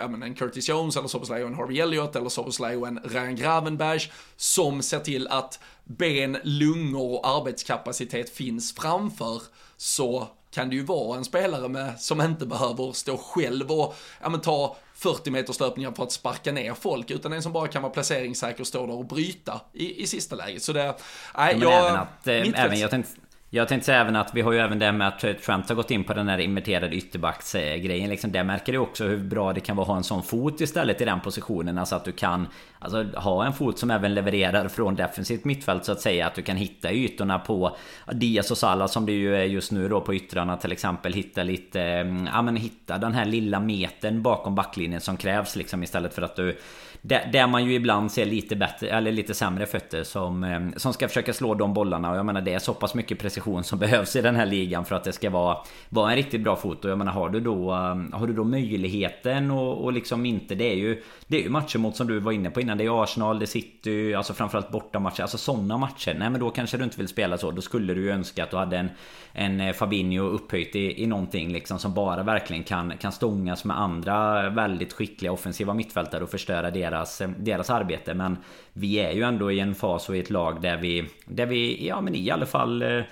[0.00, 3.00] ja, men en Curtis Jones eller Soboslaj och en Harvey Elliott eller Soboslaj och en
[3.04, 4.00] Ryan Gravenberg
[4.36, 9.42] som ser till att ben, lungor och arbetskapacitet finns framför
[9.76, 14.28] så kan det ju vara en spelare med, som inte behöver stå själv och ja,
[14.28, 17.82] men ta 40 meters löpningar för att sparka ner folk, utan en som bara kan
[17.82, 20.62] vara placeringssäker och stå där och bryta i, i sista läget.
[20.62, 20.94] Så det,
[21.36, 21.88] nej, ja, jag...
[21.88, 23.12] Även, att, eh, även, jag tänkte,
[23.50, 25.90] jag tänkte säga även att vi har ju även det med att Trent har gått
[25.90, 28.10] in på den här inverterade ytterbacksgrejen.
[28.10, 30.60] Liksom, där märker du också hur bra det kan vara att ha en sån fot
[30.60, 31.78] istället i den positionen.
[31.78, 35.92] Alltså att du kan alltså, ha en fot som även levererar från defensivt mittfält så
[35.92, 36.26] att säga.
[36.26, 37.76] Att du kan hitta ytorna på
[38.12, 41.12] Diaz och Salah som det ju är just nu då på yttrarna till exempel.
[41.12, 45.82] Hitta lite, mm, ja men hitta den här lilla metern bakom backlinjen som krävs liksom
[45.82, 46.58] istället för att du
[47.02, 51.08] där, man ju ibland ser lite bättre eller lite sämre fötter som, eh, som ska
[51.08, 52.10] försöka slå de bollarna.
[52.10, 54.84] Och jag menar det är så pass mycket precision som behövs i den här ligan
[54.84, 56.84] för att det ska vara, vara en riktigt bra fot.
[56.84, 60.54] Och jag menar har du då, eh, har du då möjligheten och, och liksom inte...
[60.54, 62.78] Det är ju det är ju matcher mot som du var inne på innan.
[62.78, 65.22] Det är Arsenal, det är City, alltså framförallt bortamatcher.
[65.22, 66.16] Alltså sådana matcher.
[66.18, 67.50] Nej men då kanske du inte vill spela så.
[67.50, 68.90] Då skulle du ju önska att du hade en,
[69.32, 73.80] en eh, Fabinho upphöjt i, i någonting liksom som bara verkligen kan, kan stångas med
[73.80, 78.14] andra väldigt skickliga offensiva mittfältare och förstöra deras, eh, deras arbete.
[78.14, 78.36] Men
[78.72, 81.86] vi är ju ändå i en fas och i ett lag där vi, där vi
[81.88, 83.04] ja men i alla fall jag eh,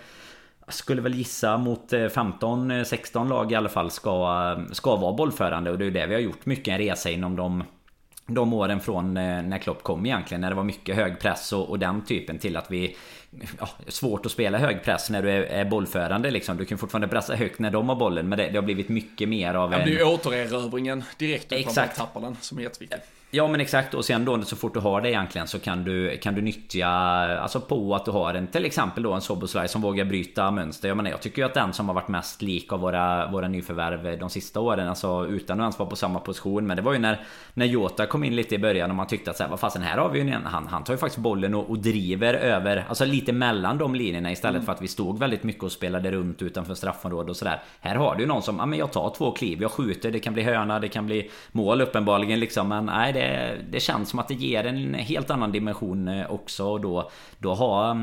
[0.69, 5.87] skulle väl gissa mot 15-16 lag i alla fall ska, ska vara bollförande och det
[5.87, 7.65] är det vi har gjort mycket en resa inom de
[8.27, 11.79] de åren från när Klopp kom egentligen när det var mycket hög press och, och
[11.79, 12.97] den typen till att vi
[13.59, 16.57] ja, svårt att spela hög press när du är, är bollförande liksom.
[16.57, 19.29] Du kan fortfarande pressa högt när de har bollen men det, det har blivit mycket
[19.29, 19.79] mer av en...
[19.79, 22.99] Det blir ju återerövringen direkt utan den som är jätteviktig.
[23.37, 26.19] Ja men exakt och sen då så fort du har det egentligen så kan du,
[26.19, 29.83] kan du nyttja Alltså på att du har en till exempel då en Soboslaj som
[29.83, 30.89] vågar bryta mönster.
[30.89, 33.49] Jag menar jag tycker ju att den som har varit mest lik av våra, våra
[33.49, 36.93] nyförvärv de sista åren Alltså utan att ens vara på samma position Men det var
[36.93, 37.21] ju när
[37.55, 39.83] När Jota kom in lite i början och man tyckte att så här, vad fasen
[39.83, 42.85] här har vi ju en han, han tar ju faktiskt bollen och, och driver över
[42.89, 44.67] Alltså lite mellan de linjerna istället mm.
[44.67, 48.15] för att vi stod väldigt mycket och spelade runt utanför straffområdet och sådär Här har
[48.15, 50.43] du ju någon som, ja men jag tar två kliv, jag skjuter, det kan bli
[50.43, 54.29] hörna, det kan bli mål uppenbarligen liksom Men nej det Eh, det, känns som att
[54.29, 57.95] det ger en helt annan dimension eh, också och då, då har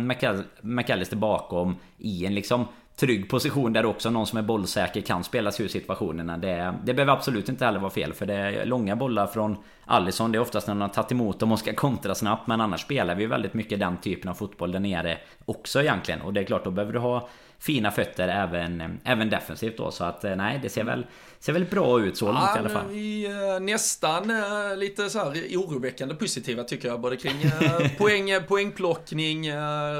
[0.61, 5.51] McAllister bakom i en liksom trygg position där också någon som är bollsäker kan spela
[5.51, 6.37] sig ur situationerna.
[6.37, 10.31] Det, det behöver absolut inte heller vara fel för det är långa bollar från Allison.
[10.31, 12.47] Det är oftast när man har tagit emot dem och ska kontra snabbt.
[12.47, 16.21] Men annars spelar vi väldigt mycket den typen av fotboll där nere också egentligen.
[16.21, 17.29] Och det är klart, då behöver du ha
[17.61, 19.91] fina fötter även, även defensivt då.
[19.91, 21.05] Så att eh, nej, det ser väl,
[21.39, 22.87] ser väl bra ut så långt ja, i alla fall.
[22.89, 23.29] Vi
[23.61, 27.01] nästan eh, lite så här oroväckande positiva tycker jag.
[27.01, 29.51] Både kring eh, poäng, poängplockning,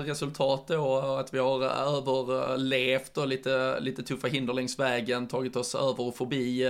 [0.05, 1.63] resultat och att vi har
[1.97, 6.69] överlevt och lite, lite tuffa hinder längs vägen, tagit oss över och förbi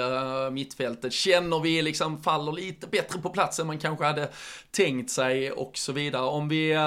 [0.52, 1.14] mittfältet.
[1.14, 4.30] Känner vi liksom faller lite bättre på plats än man kanske hade
[4.72, 6.26] tänkt sig och så vidare.
[6.26, 6.78] Om vi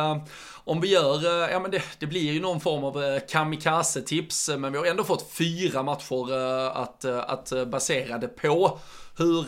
[0.64, 4.50] om vi gör, eh, ja men det, det blir ju någon form av eh, kamikaze-tips,
[4.59, 8.79] men vi har ändå fått fyra matcher eh, att, att basera det på.
[9.18, 9.40] Hur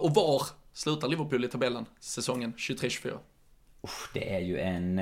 [0.00, 3.12] och var slutar Liverpool i tabellen säsongen 23-24?
[4.14, 4.96] Det är ju en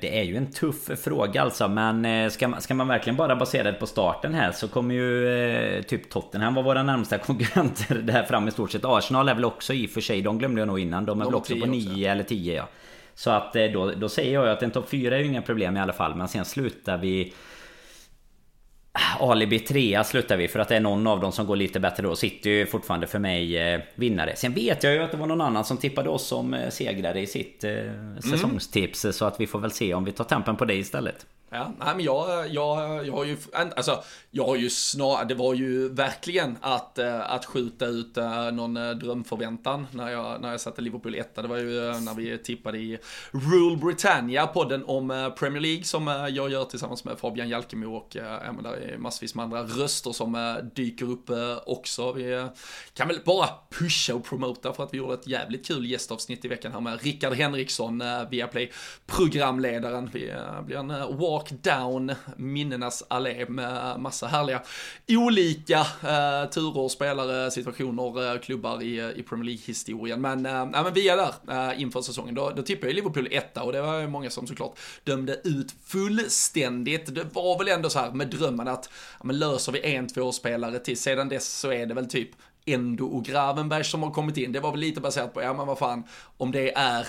[0.00, 3.72] Det är ju en tuff fråga alltså Men ska man, ska man verkligen bara basera
[3.72, 8.48] det på starten här Så kommer ju Typ Tottenham vara våra närmsta konkurrenter där fram
[8.48, 10.78] i stort sett Arsenal är väl också i och för sig De glömde jag nog
[10.78, 12.68] innan De är de väl också på 9 eller 10 ja
[13.18, 15.76] så att eh, då, då säger jag att en topp 4 är ju inga problem
[15.76, 16.14] i alla fall.
[16.14, 17.32] Men sen slutar vi...
[19.20, 22.02] Alibi 3 slutar vi för att det är någon av dem som går lite bättre
[22.02, 22.16] då.
[22.16, 24.36] Sitter ju fortfarande för mig eh, vinnare.
[24.36, 27.20] Sen vet jag ju att det var någon annan som tippade oss som eh, segrare
[27.20, 28.22] i sitt eh, mm.
[28.22, 29.06] säsongstips.
[29.12, 31.26] Så att vi får väl se om vi tar tempen på det istället.
[31.50, 35.54] Ja, nej men jag, jag, jag har ju, alltså, jag har ju snar, det var
[35.54, 40.60] ju verkligen att, eh, att skjuta ut eh, någon eh, drömförväntan när jag, när jag
[40.60, 41.42] satte Liverpool etta.
[41.42, 42.98] Det var ju när vi tippade i
[43.30, 48.52] Rule Britannia, podden om Premier League som jag gör tillsammans med Fabian Jalkemo och ja,
[48.52, 51.30] men där är massvis med andra röster som dyker upp
[51.66, 52.12] också.
[52.12, 52.48] Vi
[52.94, 56.48] kan väl bara pusha och promota för att vi gjorde ett jävligt kul gästavsnitt i
[56.48, 58.72] veckan här med Rickard Henriksson, Viaplay
[59.06, 60.10] programledaren.
[60.12, 60.32] Vi
[60.66, 60.90] blir en
[61.38, 64.62] walk down minnenas allé med massa härliga
[65.08, 70.20] olika eh, turer, spelare, situationer, eh, klubbar i, eh, i Premier League-historien.
[70.20, 72.34] Men, eh, nej, men vi är där eh, inför säsongen.
[72.34, 75.74] Då, då tippade jag Liverpool etta och det var ju många som såklart dömde ut
[75.84, 77.14] fullständigt.
[77.14, 80.32] Det var väl ändå så här med drömmen att ja, men löser vi en, två
[80.32, 82.30] spelare till, sedan dess så är det väl typ
[82.66, 84.52] Endo och Gravenberg som har kommit in.
[84.52, 86.04] Det var väl lite baserat på, ja men vad fan,
[86.36, 87.06] om det är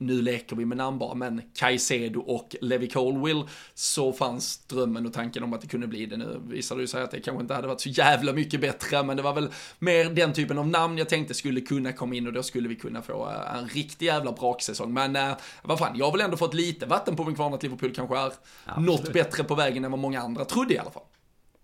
[0.00, 3.42] nu leker vi med namn bara, men Caicedo och Levi Colwill
[3.74, 6.16] så fanns drömmen och tanken om att det kunde bli det.
[6.16, 9.16] Nu visade det sig att det kanske inte hade varit så jävla mycket bättre, men
[9.16, 9.48] det var väl
[9.78, 12.76] mer den typen av namn jag tänkte skulle kunna komma in och då skulle vi
[12.76, 14.92] kunna få eh, en riktig jävla braksäsong.
[14.92, 15.32] Men äh,
[15.62, 18.18] vad fan, jag har väl ändå fått lite vatten på min kvarn att Liverpool kanske
[18.18, 18.32] är
[18.64, 18.86] Absolut.
[18.86, 21.02] något bättre på vägen än vad många andra trodde i alla fall.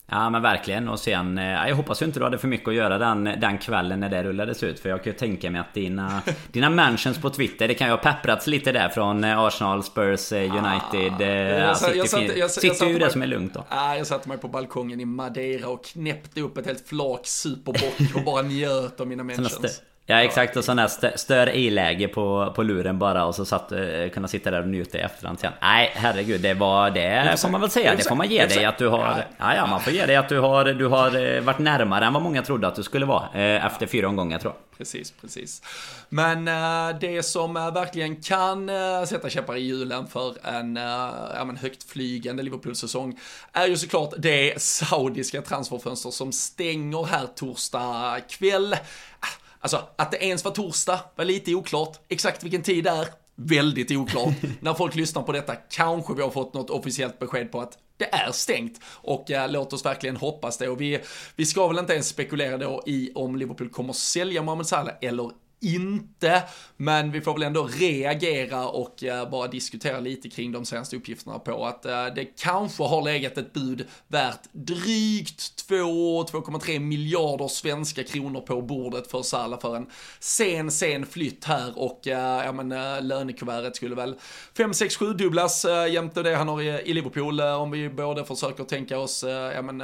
[0.09, 0.89] Ja men verkligen.
[0.89, 1.39] Och sen...
[1.39, 4.09] Eh, jag hoppas ju inte du hade för mycket att göra den, den kvällen när
[4.09, 7.69] det rullades ut För jag kan ju tänka mig att dina, dina mentions på Twitter
[7.69, 11.77] Det kan ju ha pepprats lite där från eh, Arsenal, Spurs, eh, United ah, jag,
[11.79, 13.65] City, jag, satt, jag, jag, City är ju det som är lugnt då.
[13.69, 18.15] Ah, Jag satte mig på balkongen i Madeira och knäppte upp ett helt flak superbock
[18.15, 22.63] och bara njöt av mina mentions Ja exakt och sån där stör i-läge på, på
[22.63, 23.79] luren bara och så satt, eh,
[24.13, 25.53] kunna sitta där och njuta i efterhand sen.
[25.61, 27.95] Nej herregud det var det får man väl säga.
[27.95, 29.25] Det får man ge dig att du har...
[29.39, 32.13] Ja, ja man får ge dig att du har, du har eh, varit närmare än
[32.13, 33.25] vad många trodde att du skulle vara.
[33.35, 34.79] Eh, efter fyra omgångar tror jag.
[34.79, 35.63] Precis, precis.
[36.09, 36.45] Men
[37.01, 38.71] det som verkligen kan
[39.07, 40.77] sätta käppar i hjulen för en
[41.37, 43.19] ja, men högt flygande Liverpool-säsong
[43.53, 48.77] är ju såklart det saudiska transferfönster som stänger här torsdag kväll.
[49.67, 51.99] Alltså, att det ens var torsdag var lite oklart.
[52.09, 54.35] Exakt vilken tid det är, väldigt oklart.
[54.61, 58.15] När folk lyssnar på detta kanske vi har fått något officiellt besked på att det
[58.15, 58.81] är stängt.
[58.87, 60.69] Och äh, låt oss verkligen hoppas det.
[60.69, 61.01] Och vi,
[61.37, 65.31] vi ska väl inte ens spekulera då i om Liverpool kommer sälja Mohamed Salah eller
[65.61, 66.43] inte,
[66.77, 71.39] men vi får väl ändå reagera och uh, bara diskutera lite kring de senaste uppgifterna
[71.39, 78.41] på att uh, det kanske har legat ett bud värt drygt 2-2,3 miljarder svenska kronor
[78.41, 79.87] på bordet för Salah för en
[80.21, 82.69] sen, sen flytt här och uh, ja men
[83.09, 84.15] lönekuvertet skulle väl
[84.57, 88.65] 5, 6, 7 dubblas jämte det han har i, i Liverpool om vi både försöker
[88.65, 89.83] tänka oss ja men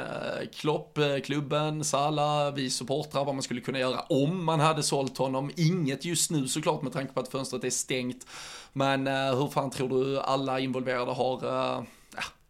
[0.55, 5.51] Klopp, klubben, Salah, vi supportrar, vad man skulle kunna göra om man hade sålt honom
[5.67, 8.27] inget just nu såklart med tanke på att fönstret är stängt.
[8.73, 11.83] Men eh, hur fan tror du alla involverade har uh,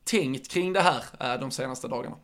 [0.03, 2.15] tänkt kring det här uh, de senaste dagarna?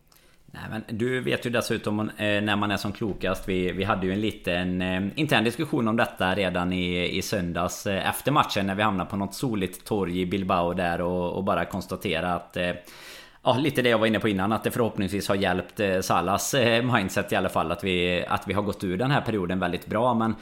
[0.51, 4.13] Nej, men du vet ju dessutom när man är som klokast Vi, vi hade ju
[4.13, 8.75] en liten eh, intern diskussion om detta redan i, i söndags eh, Efter matchen när
[8.75, 12.57] vi hamnade på något soligt torg i Bilbao där och, och bara konstatera att
[13.43, 16.55] Ja, lite det jag var inne på innan att det förhoppningsvis har hjälpt Salas
[16.93, 19.85] mindset i alla fall att vi, att vi har gått ur den här perioden väldigt
[19.85, 20.35] bra men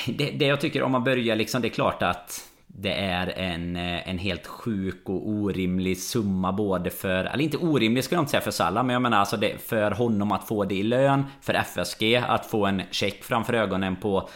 [0.06, 3.76] det, det jag tycker om man börjar liksom, det är klart att det är en,
[3.76, 7.24] eh, en helt sjuk och orimlig summa både för...
[7.24, 9.90] Eller inte orimlig ska jag inte säga för Salah Men jag menar alltså det, för
[9.90, 14.28] honom att få det i lön För FSG att få en check framför ögonen på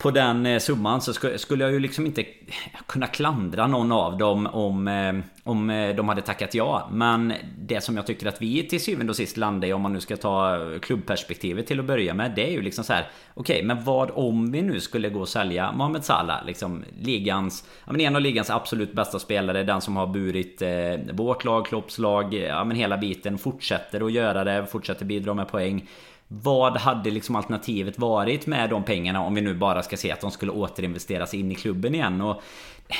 [0.00, 2.24] på den eh, summan så skulle jag ju liksom inte
[2.86, 6.88] kunna klandra någon av dem om, eh, om eh, de hade tackat ja.
[6.92, 9.92] Men det som jag tycker att vi till syvende och sist landar i om man
[9.92, 12.32] nu ska ta klubbperspektivet till att börja med.
[12.36, 13.08] Det är ju liksom så här.
[13.34, 16.46] Okej, okay, men vad om vi nu skulle gå och sälja Mohamed Salah?
[16.46, 19.62] Liksom ligans, ja men en av ligans absolut bästa spelare.
[19.62, 23.38] Den som har burit eh, vårt lag, Klopps lag, ja men hela biten.
[23.38, 25.88] Fortsätter att göra det, fortsätter bidra med poäng.
[26.32, 30.20] Vad hade liksom alternativet varit med de pengarna om vi nu bara ska se att
[30.20, 32.20] de skulle återinvesteras in i klubben igen?
[32.20, 32.42] Och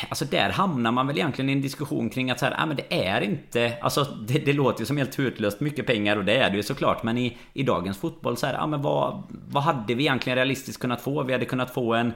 [0.09, 2.77] Alltså där hamnar man väl egentligen i en diskussion kring att så här, ah, men
[2.77, 3.79] det är inte...
[3.81, 6.63] Alltså det, det låter ju som helt hutlöst mycket pengar och det är det ju
[6.63, 10.37] såklart Men i, i dagens fotboll så här, ah, men vad, vad hade vi egentligen
[10.37, 11.23] realistiskt kunnat få?
[11.23, 12.13] Vi hade kunnat få en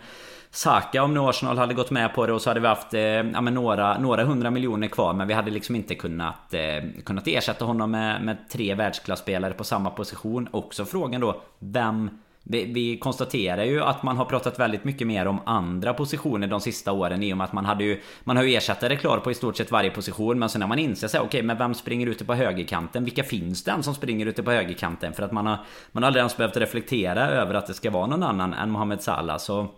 [0.55, 3.01] Saka om nu Arsenal hade gått med på det och så hade vi haft eh,
[3.01, 7.27] ja, men några, några hundra miljoner kvar Men vi hade liksom inte kunnat, eh, kunnat
[7.27, 12.11] ersätta honom med, med tre världsklasspelare på samma position Också frågan då Vem
[12.43, 16.61] vi, vi, konstaterar ju att man har pratat väldigt mycket mer om andra positioner de
[16.61, 19.31] sista åren i och med att man hade ju Man har ju ersättare klar på
[19.31, 21.75] i stort sett varje position men sen när man inser sig okej okay, men vem
[21.75, 23.05] springer ute på högerkanten?
[23.05, 25.13] Vilka finns det som springer ute på högerkanten?
[25.13, 25.59] För att man har
[25.93, 29.03] Man har aldrig ens behövt reflektera över att det ska vara någon annan än Mohamed
[29.03, 29.69] Salah så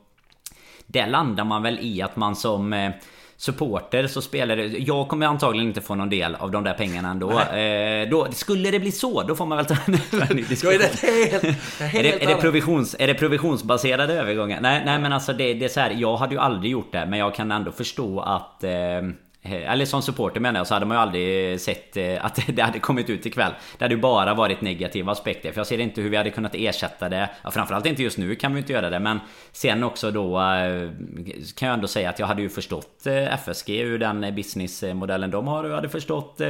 [0.87, 2.91] där landar man väl i att man som eh,
[3.37, 4.67] supporter så spelar det...
[4.67, 7.41] Jag kommer antagligen inte få någon del av de där pengarna ändå.
[7.41, 10.73] Eh, då, skulle det bli så, då får man väl ta en ny diskussion.
[10.73, 11.45] är, det helt,
[11.95, 14.61] är, det, är, det provisions, är det provisionsbaserade övergångar?
[14.61, 17.07] Nej, nej men alltså det, det är så här, Jag hade ju aldrig gjort det,
[17.07, 18.65] men jag kan ändå förstå att...
[18.65, 18.71] Eh,
[19.51, 22.63] Eh, eller som supporter menar jag, så hade man ju aldrig sett eh, att det
[22.63, 23.53] hade kommit ut ikväll.
[23.79, 25.53] Det hade ju bara varit negativa aspekter.
[25.53, 27.31] För jag ser inte hur vi hade kunnat ersätta det.
[27.43, 28.99] Ja, framförallt inte just nu kan vi inte göra det.
[28.99, 29.21] Men
[29.53, 30.91] sen också då eh,
[31.57, 33.07] kan jag ändå säga att jag hade ju förstått
[33.45, 35.65] FSG ur den businessmodellen de har.
[35.65, 36.41] Och jag hade förstått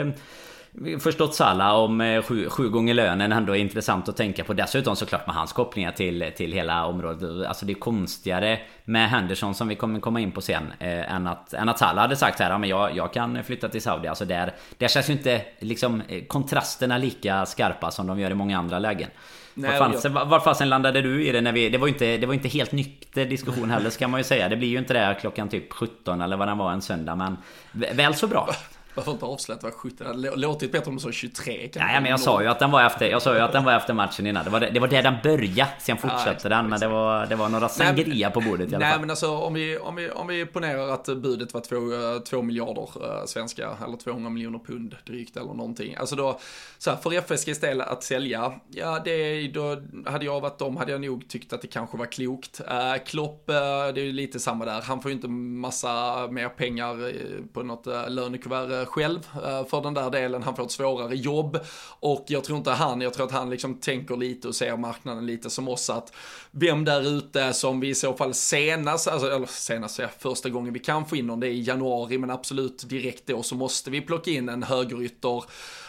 [1.01, 4.53] förstått Salah om eh, sju, sju gånger lönen ändå är intressant att tänka på.
[4.53, 7.47] Dessutom såklart med hans kopplingar till, till hela området.
[7.47, 10.73] Alltså det är konstigare med Henderson som vi kommer komma in på sen.
[10.79, 13.69] Eh, än, att, än att Salah hade sagt här, ja, men jag, jag kan flytta
[13.69, 14.09] till Saudi.
[14.09, 18.35] Alltså där, där känns ju inte liksom eh, kontrasterna lika skarpa som de gör i
[18.35, 19.11] många andra lägen.
[19.55, 21.69] Nej, var, fasen, var fasen landade du i det när vi...
[21.69, 24.49] Det var inte, det var inte helt nykter diskussion heller ska man ju säga.
[24.49, 27.37] Det blir ju inte det klockan typ 17 eller vad den var en söndag men...
[27.73, 28.49] Väl så bra.
[28.97, 29.97] Varför inte avslöjat vad 17?
[29.99, 31.71] Det hade låtit bättre om du sa 23.
[31.75, 33.77] Nej men jag sa ju att den var efter, jag sa ju att den var
[33.77, 34.45] efter matchen innan.
[34.45, 35.71] Det var, det, det var där den började.
[35.79, 36.69] Sen fortsatte ja, den.
[36.69, 38.91] Men det var, det var några sangria på bordet i alla fall.
[38.91, 42.83] Nej men alltså om vi, om vi, om vi ponerar att budet var 2 miljarder
[42.83, 43.77] äh, svenska.
[43.85, 45.95] Eller 200 miljoner pund drygt eller någonting.
[45.95, 46.41] Alltså då,
[46.79, 48.53] så här, för FSGs del att sälja.
[48.71, 49.77] Ja det, då
[50.07, 52.61] hade jag varit dem hade jag nog tyckt att det kanske var klokt.
[52.69, 54.83] Äh, Klopp, det är ju lite samma där.
[54.83, 57.13] Han får ju inte massa mer pengar
[57.53, 60.43] på något lönekuvert själv eh, för den där delen.
[60.43, 61.59] Han får ett svårare jobb
[62.01, 65.27] och jag tror inte han, jag tror att han liksom tänker lite och ser marknaden
[65.27, 66.13] lite som oss att
[66.51, 70.73] vem där ute som vi i så fall senast, alltså, eller senast, ja, första gången
[70.73, 73.91] vi kan få in någon, det är i januari, men absolut direkt då så måste
[73.91, 75.45] vi plocka in en högerytter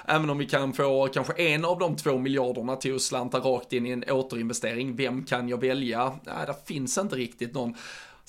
[0.08, 3.74] även om vi kan få kanske en av de två miljarderna till att slanta rakt
[3.74, 6.14] in i en återinvestering, vem kan jag välja?
[6.24, 7.76] Nej, det finns inte riktigt någon.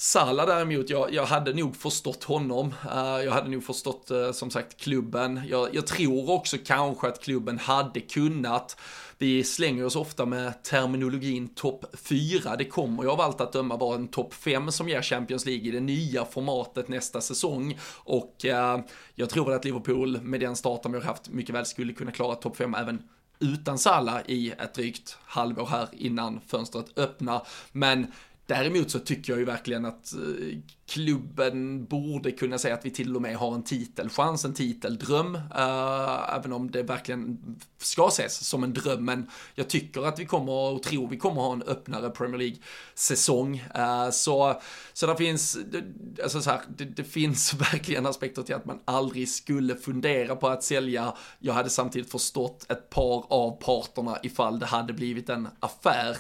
[0.01, 2.75] Salah däremot, jag, jag hade nog förstått honom.
[2.93, 5.41] Eh, jag hade nog förstått, eh, som sagt, klubben.
[5.49, 8.81] Jag, jag, tror också kanske att klubben hade kunnat.
[9.19, 12.57] Vi slänger oss ofta med terminologin topp 4.
[12.57, 15.69] Det kommer ju av allt att döma vara en topp 5 som ger Champions League
[15.69, 17.79] i det nya formatet nästa säsong.
[18.05, 18.81] Och eh,
[19.15, 22.11] jag tror väl att Liverpool med den starten vi har haft mycket väl skulle kunna
[22.11, 23.03] klara topp 5 även
[23.41, 27.47] utan Salah i ett drygt halvår här innan fönstret öppnar.
[27.73, 28.07] Men
[28.49, 33.17] Däremot så tycker jag ju verkligen att eh, klubben borde kunna säga att vi till
[33.17, 37.39] och med har en titelchans, en titeldröm, uh, eh, även om det verkligen
[37.79, 41.41] ska ses som en dröm, men jag tycker att vi kommer och tror vi kommer
[41.43, 43.65] ha en öppnare Premier League-säsong.
[43.77, 44.61] Uh, så,
[44.93, 45.59] så det finns,
[46.23, 50.49] alltså så här, det, det, finns verkligen aspekter till att man aldrig skulle fundera på
[50.49, 51.15] att sälja.
[51.39, 56.17] Jag hade samtidigt förstått ett par av parterna ifall det hade blivit en affär.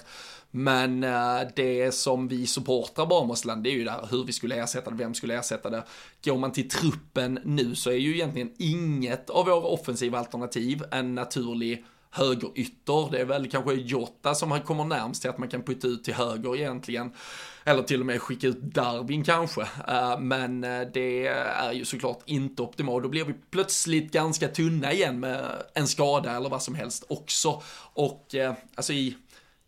[0.51, 4.91] Men eh, det som vi supportrar Barmosland, det är ju där hur vi skulle ersätta
[4.91, 5.85] det, vem skulle ersätta det.
[6.25, 11.15] Går man till truppen nu så är ju egentligen inget av våra offensiva alternativ en
[11.15, 13.11] naturlig högerytter.
[13.11, 16.15] Det är väl kanske Jota som kommer närmst till att man kan putta ut till
[16.15, 17.13] höger egentligen.
[17.65, 19.61] Eller till och med skicka ut Darwin kanske.
[19.89, 23.03] Eh, men eh, det är ju såklart inte optimalt.
[23.03, 27.63] Då blir vi plötsligt ganska tunna igen med en skada eller vad som helst också.
[27.95, 28.35] Och
[28.75, 29.17] alltså i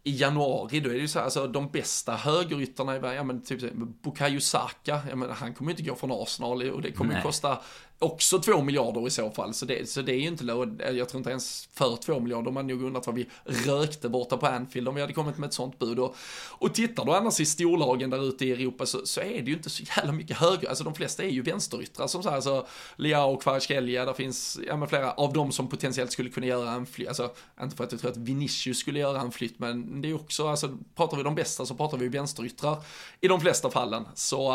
[0.03, 3.23] i januari, då är det ju så här, alltså de bästa högeryttarna i världen, ja
[3.23, 3.73] men typ
[4.03, 7.23] Bukayo Saka, jag menar, han kommer ju inte gå från Arsenal och det kommer ju
[7.23, 7.59] kosta
[8.03, 9.55] också två miljarder i så fall.
[9.55, 10.45] Så det, så det är ju inte,
[10.85, 14.37] eh, jag tror inte ens för två miljarder, man nog undrat vad vi rökte borta
[14.37, 15.99] på Anfield om vi hade kommit med ett sånt bud.
[15.99, 16.17] Och,
[16.49, 19.53] och tittar du annars i storlagen där ute i Europa så, så är det ju
[19.53, 22.67] inte så jävla mycket höger, alltså de flesta är ju vänsteryttrar som så här, alltså
[22.97, 26.71] Leao och Kvaratskhelia, där finns, ja men flera av dem som potentiellt skulle kunna göra
[26.71, 27.31] en flytt, alltså
[27.63, 30.49] inte för att jag tror att Vinicius skulle göra en flytt, men det är också,
[30.49, 32.83] alltså pratar vi de bästa så pratar vi vänsteryttrar
[33.21, 34.05] i de flesta fallen.
[34.15, 34.53] Så,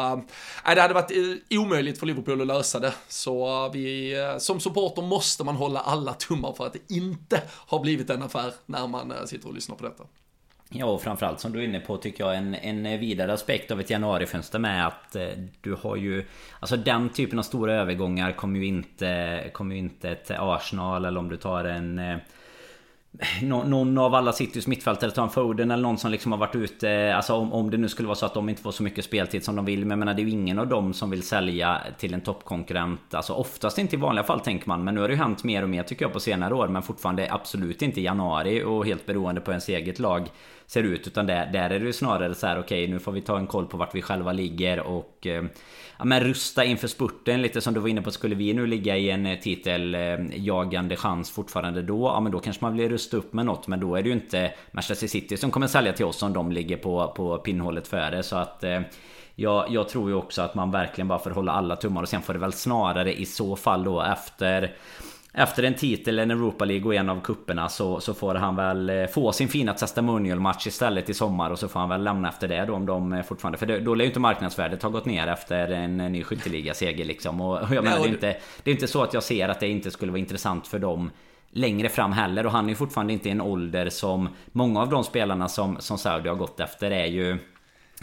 [0.66, 2.94] äh, det hade varit eh, omöjligt för Liverpool att lösa det.
[3.08, 3.35] Så
[3.74, 8.10] vi, eh, som supporter måste man hålla alla tummar för att det inte har blivit
[8.10, 10.04] en affär när man eh, sitter och lyssnar på detta.
[10.70, 13.80] Ja och framförallt som du är inne på tycker jag en, en vidare aspekt av
[13.80, 15.28] ett januarifönster med att eh,
[15.62, 16.26] du har ju
[16.60, 21.20] Alltså den typen av stora övergångar kommer ju inte Kommer ju inte ett Arsenal eller
[21.20, 22.18] om du tar en eh,
[23.42, 27.16] någon av alla Citys mittfältare, tar en Foden eller någon som liksom har varit ute
[27.16, 29.44] Alltså om, om det nu skulle vara så att de inte får så mycket speltid
[29.44, 31.82] som de vill Men jag menar det är ju ingen av dem som vill sälja
[31.98, 35.14] till en toppkonkurrent Alltså oftast inte i vanliga fall tänker man Men nu har det
[35.14, 38.04] ju hänt mer och mer tycker jag på senare år Men fortfarande absolut inte i
[38.04, 40.30] januari och helt beroende på ens eget lag
[40.68, 43.12] ser ut Utan där, där är det ju snarare så här: okej okay, nu får
[43.12, 45.44] vi ta en koll på vart vi själva ligger och eh,
[45.98, 48.12] ja, men rusta inför spurten lite som du var inne på.
[48.12, 52.06] Skulle vi nu ligga i en eh, titeljagande eh, chans fortfarande då?
[52.06, 53.68] Ja men då kanske man blir rustad rusta upp med något.
[53.68, 56.52] Men då är det ju inte Manchester City som kommer sälja till oss om de
[56.52, 58.24] ligger på, på pinnhålet före.
[58.24, 58.82] Så att eh,
[59.36, 62.22] jag, jag, tror ju också att man verkligen bara får hålla alla tummar och sen
[62.22, 64.76] får det väl snarare i så fall då efter
[65.38, 68.90] efter en titel, en Europa League och en av kupperna så, så får han väl
[68.90, 72.30] eh, få sin fina testimonial match istället i sommar och så får han väl lämna
[72.30, 73.58] efter det då om de eh, fortfarande...
[73.58, 77.42] För då lär ju inte marknadsvärdet ha gått ner efter en ny skytteligaseger liksom.
[77.42, 79.68] Och jag menar, det är, inte, det är inte så att jag ser att det
[79.68, 81.12] inte skulle vara intressant för dem
[81.56, 82.46] längre fram heller.
[82.46, 85.78] Och han är ju fortfarande inte i en ålder som många av de spelarna som,
[85.80, 87.38] som Saudi har gått efter är ju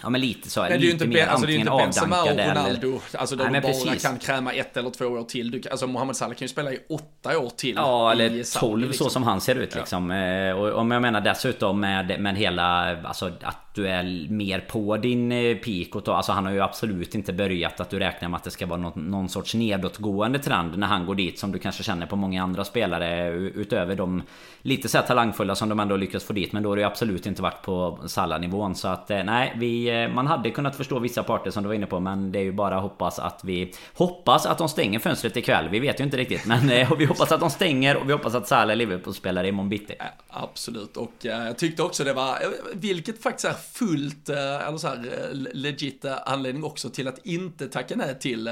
[0.02, 0.62] Ja men lite så.
[0.62, 2.88] Men ju inte, mer alltså, det är inte Benzema och Ronaldo.
[2.88, 3.20] Eller...
[3.20, 5.50] Alltså de bara kan kräma ett eller två år till.
[5.50, 7.74] Du, alltså Mohamed Salah kan ju spela i åtta år till.
[7.74, 9.04] Ja eller tolv liksom.
[9.06, 10.10] så som han ser ut liksom.
[10.10, 10.54] Ja.
[10.54, 15.32] Och om jag menar dessutom med, med hela, alltså att du är mer på din
[15.32, 18.44] eh, peak och alltså han har ju absolut inte börjat att du räknar med att
[18.44, 21.82] det ska vara någon, någon sorts nedåtgående trend när han går dit som du kanske
[21.82, 24.22] känner på många andra spelare utöver de
[24.62, 26.52] lite så talangfulla som de ändå lyckats få dit.
[26.52, 30.02] Men då har det ju absolut inte varit på Salah-nivån så att eh, nej vi,
[30.02, 32.44] eh, man hade kunnat förstå vissa parter som du var inne på men det är
[32.44, 35.68] ju bara att hoppas att vi hoppas att de stänger fönstret ikväll.
[35.68, 36.68] Vi vet ju inte riktigt men
[36.98, 39.94] vi hoppas att de stänger och vi hoppas att Salah Liverpool-spelare imorgon bitti.
[40.28, 40.96] Absolut.
[40.96, 42.38] Och jag tyckte också det var
[42.74, 47.26] vilket faktiskt är fullt, eh, eller så här eh, legit eh, anledning också till att
[47.26, 48.48] inte tacka nej till,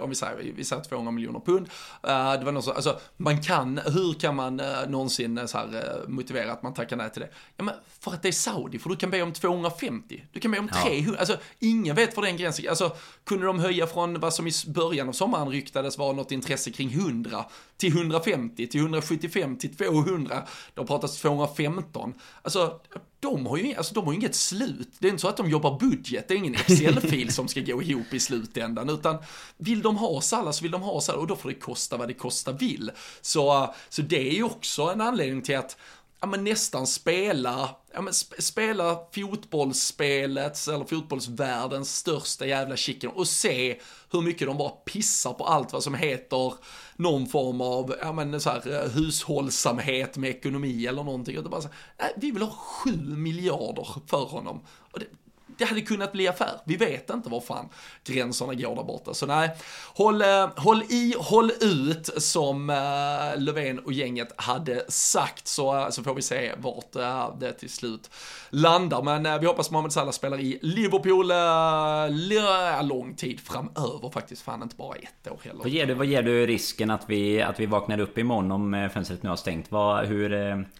[0.00, 1.68] om vi säger, vi säger 200 miljoner pund.
[2.02, 6.62] Det var något så, alltså man kan, hur kan man någonsin så här motivera att
[6.62, 7.28] man tackar nej till det?
[7.56, 10.50] Ja men för att det är Saudi, för du kan be om 250, du kan
[10.50, 11.18] be om 300, ja.
[11.18, 15.08] alltså ingen vet för den gränsen, alltså kunde de höja från vad som i början
[15.08, 17.44] av sommaren ryktades vara något intresse kring 100
[17.76, 20.42] till 150, till 175, till 200,
[20.74, 22.80] det har pratats 215, alltså
[23.24, 24.88] de har ju alltså, de har inget slut.
[24.98, 27.82] Det är inte så att de jobbar budget, det är ingen Excel-fil som ska gå
[27.82, 29.18] ihop i slutändan, utan
[29.56, 32.08] vill de ha Salla så vill de ha Salla och då får det kosta vad
[32.08, 32.90] det kosta vill.
[33.20, 35.76] Så, så det är ju också en anledning till att
[36.20, 43.28] ja, men nästan spela, ja, men sp spela fotbollsspelets eller fotbollsvärldens största jävla chicken och
[43.28, 43.80] se
[44.12, 46.52] hur mycket de bara pissar på allt vad som heter
[46.96, 51.42] någon form av, ja men så här, eh, hushållsamhet med ekonomi eller någonting.
[51.50, 51.68] Bara så,
[52.00, 54.60] nej, äh, vi vill ha sju miljarder för honom.
[54.92, 55.06] Och det,
[55.58, 56.60] det hade kunnat bli affär.
[56.64, 57.68] Vi vet inte var fan
[58.04, 59.14] gränserna går där borta.
[59.14, 59.50] Så nej,
[59.94, 62.76] håll, eh, håll i, håll ut som uh,
[63.42, 66.92] Löfven och gänget hade sagt så, så får vi se vart
[67.40, 68.10] det till slut
[68.50, 69.02] landar.
[69.02, 71.28] Men vi hoppas Mohamed Salah spelar i Liverpool
[72.88, 74.42] lång tid framöver faktiskt.
[74.42, 75.58] Fan inte bara ett år heller.
[75.58, 78.90] Vad ger du, vad ger du risken att vi, att vi vaknar upp imorgon om
[78.92, 79.72] fönstret nu har stängt?
[79.72, 80.30] Vad, hur,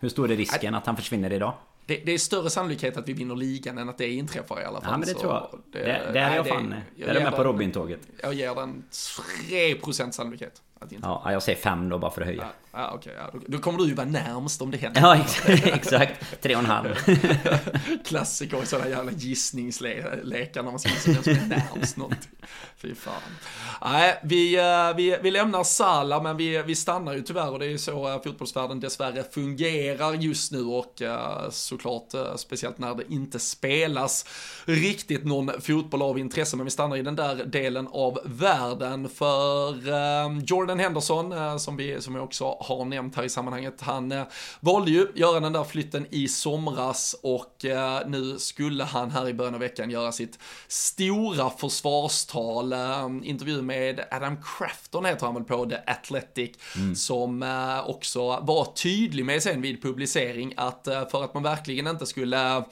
[0.00, 1.54] hur stor är risken att han försvinner idag?
[1.86, 4.80] Det, det, är större sannolikhet att vi vinner ligan än att det inträffar i alla
[4.80, 4.90] fall.
[4.90, 5.60] Ja men det tror jag.
[5.72, 6.74] Det, det, det är jag fan.
[6.96, 8.00] Jag, jag är med på Robin-tåget.
[8.22, 10.62] Jag ger den 3% sannolikhet.
[10.78, 10.92] Att.
[11.02, 12.48] Ja, jag säger 5 då bara för att höja.
[12.74, 12.96] Okej.
[12.96, 13.30] Okay, ja.
[13.32, 15.00] Då, då, kommer du ju vara närmst om det händer.
[15.00, 15.16] Ja,
[15.64, 16.42] exakt.
[16.42, 16.94] Tre och en halv.
[18.04, 22.30] Klassiker i sådana jävla gissningslekar när man ska gissa vem som är närmst någonting.
[22.76, 23.22] Fy fan.
[23.82, 27.64] Nej, vi, eh, vi, vi lämnar Sala, men vi, vi stannar ju tyvärr och det
[27.64, 33.04] är ju så eh, fotbollsvärlden dessvärre fungerar just nu och eh, såklart speciellt när det
[33.08, 34.26] inte spelas
[34.64, 39.74] riktigt någon fotboll av intresse, men vi stannar i den där delen av världen för
[40.46, 43.80] Jordan Henderson som vi, som vi också har nämnt här i sammanhanget.
[43.80, 44.24] Han eh,
[44.60, 49.34] valde ju göra den där flytten i somras och eh, nu skulle han här i
[49.34, 50.38] början av veckan göra sitt
[50.68, 52.72] stora försvarstal.
[52.72, 56.94] Eh, intervju med Adam Crafton heter han väl på The Athletic mm.
[56.94, 61.86] som eh, också var tydlig med sen vid publicering att eh, för att man verkligen
[61.86, 62.64] inte skulle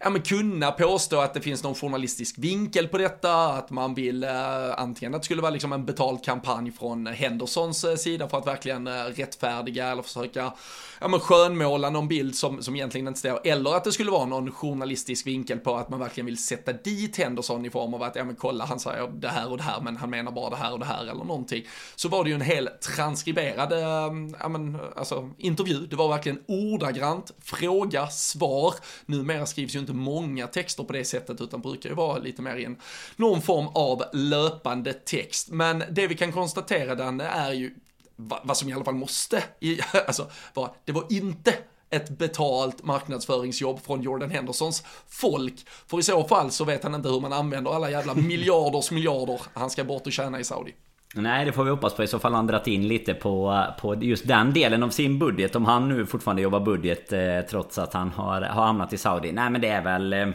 [0.00, 4.24] ja, men kunna påstå att det finns någon journalistisk vinkel på detta, att man vill
[4.24, 4.30] eh,
[4.78, 8.46] antingen att det skulle vara liksom en betald kampanj från Hendersons eh, sida för att
[8.46, 10.52] verkligen eh, rättfärdiga eller försöka
[11.00, 14.24] ja, men skönmåla någon bild som, som egentligen inte står, eller att det skulle vara
[14.24, 18.16] någon journalistisk vinkel på att man verkligen vill sätta dit Henderson i form av att,
[18.16, 20.56] ja men kolla, han säger det här och det här, men han menar bara det
[20.56, 21.64] här och det här eller någonting.
[21.96, 26.42] Så var det ju en hel transkriberad, ehm, ja men alltså intervju, det var verkligen
[26.48, 28.74] ordagrant, fråga, svar.
[29.06, 32.56] Numera skrivs ju inte många texter på det sättet, utan brukar ju vara lite mer
[32.56, 32.76] i en,
[33.16, 35.50] någon form av löpande text.
[35.50, 37.74] Men det vi kan konstatera, den är ju
[38.16, 39.44] vad som i alla fall måste,
[40.06, 41.54] alltså, var, det var inte
[41.90, 45.54] ett betalt marknadsföringsjobb från Jordan Hendersons folk.
[45.86, 49.40] För i så fall så vet han inte hur man använder alla jävla miljarders miljarder
[49.54, 50.74] han ska bort och tjäna i Saudi.
[51.14, 52.02] Nej det får vi hoppas på.
[52.02, 55.18] I så fall har han dragit in lite på, på just den delen av sin
[55.18, 55.56] budget.
[55.56, 59.32] Om han nu fortfarande jobbar budget eh, trots att han har, har hamnat i Saudi.
[59.32, 60.12] Nej men det är väl...
[60.12, 60.28] Eh,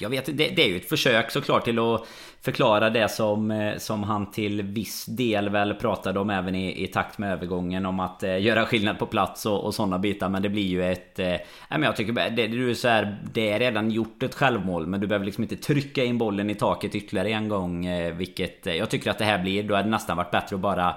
[0.00, 2.06] jag vet det, det är ju ett försök såklart till att
[2.42, 6.86] förklara det som, eh, som han till viss del väl pratade om även i, i
[6.86, 10.42] takt med övergången om att eh, göra skillnad på plats och, och sådana bitar men
[10.42, 11.18] det blir ju ett...
[11.18, 11.36] Eh,
[11.68, 15.00] men jag tycker det, det, är så här, det är redan gjort ett självmål men
[15.00, 18.74] du behöver liksom inte trycka in bollen i taket ytterligare en gång eh, vilket eh,
[18.74, 19.62] jag tycker att det här blir.
[19.62, 20.94] Då hade det nästan varit bättre att bara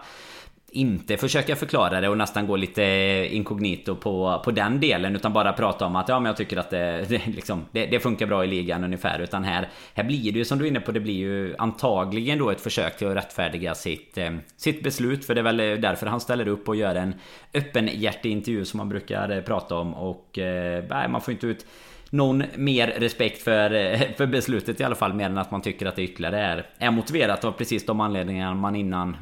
[0.76, 2.84] inte försöka förklara det och nästan gå lite
[3.32, 6.70] inkognito på, på den delen utan bara prata om att ja men jag tycker att
[6.70, 9.20] det, det, liksom, det, det, funkar bra i ligan ungefär.
[9.20, 12.40] Utan här, här blir det ju som du är inne på det blir ju antagligen
[12.40, 15.26] då ett försök till att rättfärdiga sitt, eh, sitt beslut.
[15.26, 17.16] För det är väl därför han ställer upp och gör en
[17.54, 19.94] öppenhjärtig intervju som man brukar prata om.
[19.94, 21.66] Och eh, nej, man får inte ut
[22.10, 25.86] någon mer respekt för, eh, för beslutet i alla fall mer än att man tycker
[25.86, 29.18] att det ytterligare är, är motiverat av precis de anledningar man innan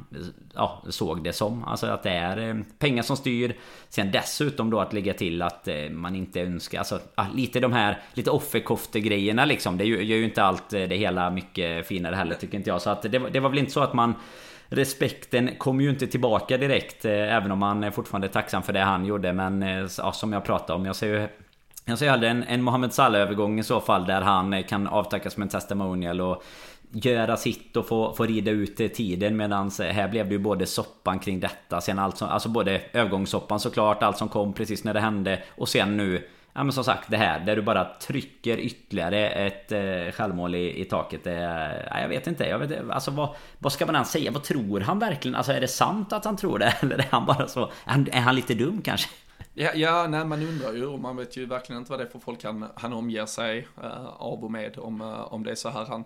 [0.54, 1.64] ja, såg det som.
[1.64, 3.56] Alltså att det är eh, pengar som styr.
[3.90, 7.74] Sen dessutom då att lägga till att eh, man inte önskar, alltså ah, lite de
[7.74, 9.78] här lite offerkofte-grejerna liksom.
[9.78, 12.82] Det gör ju inte allt det hela mycket finare heller tycker inte jag.
[12.82, 14.14] Så att det, det var väl inte så att man
[14.70, 19.06] Respekten kom ju inte tillbaka direkt Även om man fortfarande är tacksam för det han
[19.06, 19.62] gjorde Men
[19.98, 21.28] ja, som jag pratade om Jag ser ju
[21.86, 25.38] jag ser hellre en, en Mohamed Salah-övergång i så fall där han eh, kan avtackas
[25.38, 26.44] med en testimonial och
[26.92, 30.66] göra sitt och få, få rida ut tiden medan eh, här blev det ju både
[30.66, 34.94] soppan kring detta sen allt som, Alltså både övergångssoppan såklart, allt som kom precis när
[34.94, 38.58] det hände och sen nu Ja men som sagt det här där du bara trycker
[38.58, 41.24] ytterligare ett eh, självmål i, i taket.
[41.24, 41.32] Det,
[41.90, 42.46] ja, jag vet inte.
[42.46, 44.32] Jag vet, alltså vad, vad ska man ens säga?
[44.32, 45.36] Vad tror han verkligen?
[45.36, 46.74] Alltså är det sant att han tror det?
[46.82, 47.64] Eller är han bara så...
[47.64, 49.10] Är han, är han lite dum kanske?
[49.54, 52.10] Ja, ja nej, man undrar ju och man vet ju verkligen inte vad det är
[52.10, 55.56] för folk han, han omger sig uh, av och med om, uh, om det är
[55.56, 56.04] så här han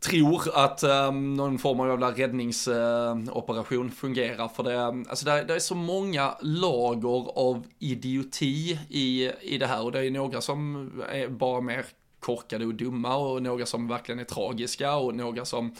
[0.00, 4.48] tror att um, någon form av jävla räddningsoperation uh, fungerar.
[4.48, 9.84] För det, alltså det, det, är så många lager av idioti i, i det här
[9.84, 11.86] och det är några som är bara mer
[12.20, 15.74] korkade och dumma och några som verkligen är tragiska och några som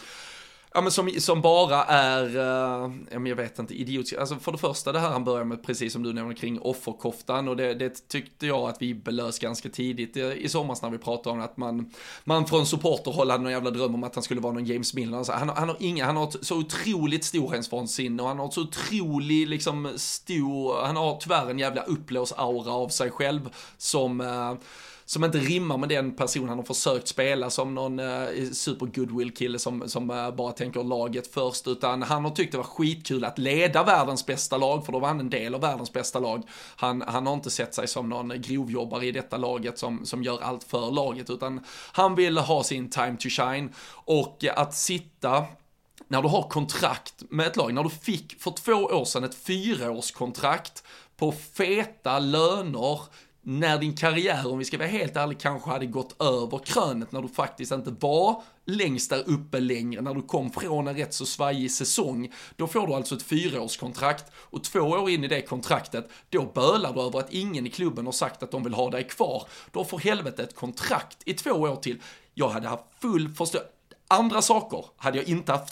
[0.77, 4.19] Ja men som, som bara är, uh, ja, men jag vet inte, idiotiska.
[4.19, 7.47] Alltså för det första det här han börjar med, precis som du nämner kring offerkoftan
[7.47, 10.97] och det, det tyckte jag att vi belös ganska tidigt i, i somras när vi
[10.97, 11.91] pratade om att man,
[12.23, 15.17] man från supporterhåll hade någon jävla dröm om att han skulle vara någon James Milner.
[15.17, 18.53] Alltså, han, han har inga, han har ett så otroligt storhetsvansinne och han har ett
[18.53, 24.53] så otroligt liksom stor, han har tyvärr en jävla upplås-aura av sig själv som uh,
[25.09, 29.33] som inte rimmar med den person han har försökt spela som någon eh, super goodwill
[29.33, 33.25] kille som, som eh, bara tänker laget först, utan han har tyckt det var skitkul
[33.25, 36.43] att leda världens bästa lag, för då var han en del av världens bästa lag.
[36.75, 40.41] Han, han har inte sett sig som någon grovjobbare i detta laget som, som gör
[40.41, 43.73] allt för laget, utan han vill ha sin time to shine
[44.05, 45.45] och att sitta
[46.07, 49.35] när du har kontrakt med ett lag, när du fick för två år sedan ett
[49.35, 50.83] fyraårskontrakt
[51.17, 52.99] på feta löner,
[53.49, 57.21] när din karriär, om vi ska vara helt ärliga, kanske hade gått över krönet när
[57.21, 61.25] du faktiskt inte var längst där uppe längre, när du kom från en rätt så
[61.25, 66.09] svajig säsong, då får du alltså ett fyraårskontrakt och två år in i det kontraktet,
[66.29, 69.03] då bölar du över att ingen i klubben har sagt att de vill ha dig
[69.03, 69.47] kvar.
[69.71, 72.01] Då får helvete ett kontrakt i två år till.
[72.33, 73.69] Jag hade haft full förståelse
[74.09, 75.69] Andra saker hade jag inte haft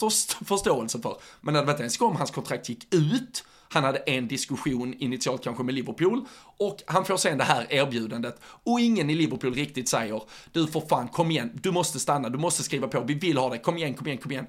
[0.48, 4.28] förståelse för, men det hade inte ens om hans kontrakt gick ut, han hade en
[4.28, 6.24] diskussion initialt kanske med Liverpool
[6.58, 8.40] och han får sen det här erbjudandet.
[8.42, 12.38] Och ingen i Liverpool riktigt säger du får fan kom igen, du måste stanna, du
[12.38, 14.46] måste skriva på, vi vill ha dig, kom igen, kom igen, kom igen.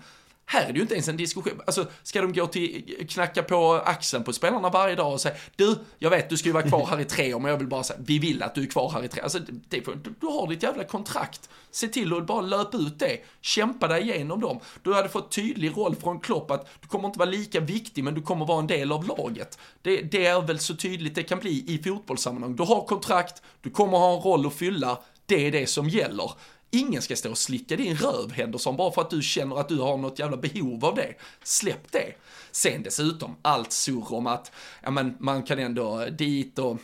[0.50, 1.62] Här är det ju inte ens en diskussion.
[1.66, 5.76] Alltså, ska de gå till, knacka på axeln på spelarna varje dag och säga, du,
[6.00, 7.84] jag vet du ska ju vara kvar här i tre år, men jag vill bara
[7.84, 9.24] säga, vi vill att du är kvar här i tre år.
[9.24, 9.40] Alltså,
[9.70, 9.80] det,
[10.20, 11.50] du har ditt jävla kontrakt.
[11.72, 13.18] Se till att bara löpa ut det.
[13.42, 14.60] Kämpa dig igenom dem.
[14.84, 18.14] Du hade fått tydlig roll från Klopp att du kommer inte vara lika viktig, men
[18.14, 19.60] du kommer vara en del av laget.
[19.82, 22.56] Det, det är väl så tydligt det kan bli i fotbollssammanhang.
[22.56, 26.32] Du har kontrakt, du kommer ha en roll att fylla, det är det som gäller.
[26.72, 29.80] Ingen ska stå och slicka din röv Henderson bara för att du känner att du
[29.80, 31.14] har något jävla behov av det.
[31.44, 32.14] Släpp det.
[32.52, 34.52] Sen dessutom, allt surr om att
[34.84, 36.78] ja, men man kan ändå dit och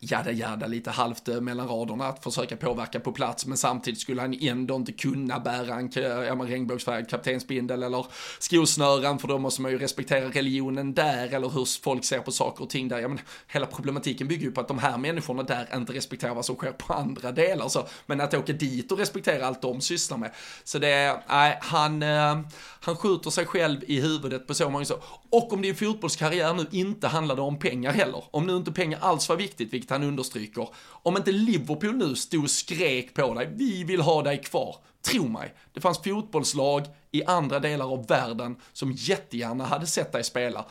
[0.00, 4.20] jada jada lite halvt eh, mellan raderna att försöka påverka på plats men samtidigt skulle
[4.20, 8.06] han ändå inte kunna bära en ja, regnbågsfärgad kaptensbindel eller
[8.38, 12.64] skosnören för då måste man ju respektera religionen där eller hur folk ser på saker
[12.64, 12.98] och ting där.
[12.98, 16.44] Ja, men hela problematiken bygger ju på att de här människorna där inte respekterar vad
[16.44, 20.18] som sker på andra delar så men att åka dit och respektera allt de sysslar
[20.18, 20.30] med.
[20.64, 22.40] Så det är, nej, han, eh,
[22.80, 24.98] han skjuter sig själv i huvudet på så många så.
[25.30, 29.28] Och om din fotbollskarriär nu inte handlade om pengar heller, om nu inte pengar alls
[29.28, 30.68] var viktigt, vilket han understryker.
[31.02, 34.76] Om inte Liverpool nu stod och skrek på dig, vi vill ha dig kvar.
[35.02, 40.24] Tro mig, det fanns fotbollslag i andra delar av världen som jättegärna hade sett dig
[40.24, 40.64] spela.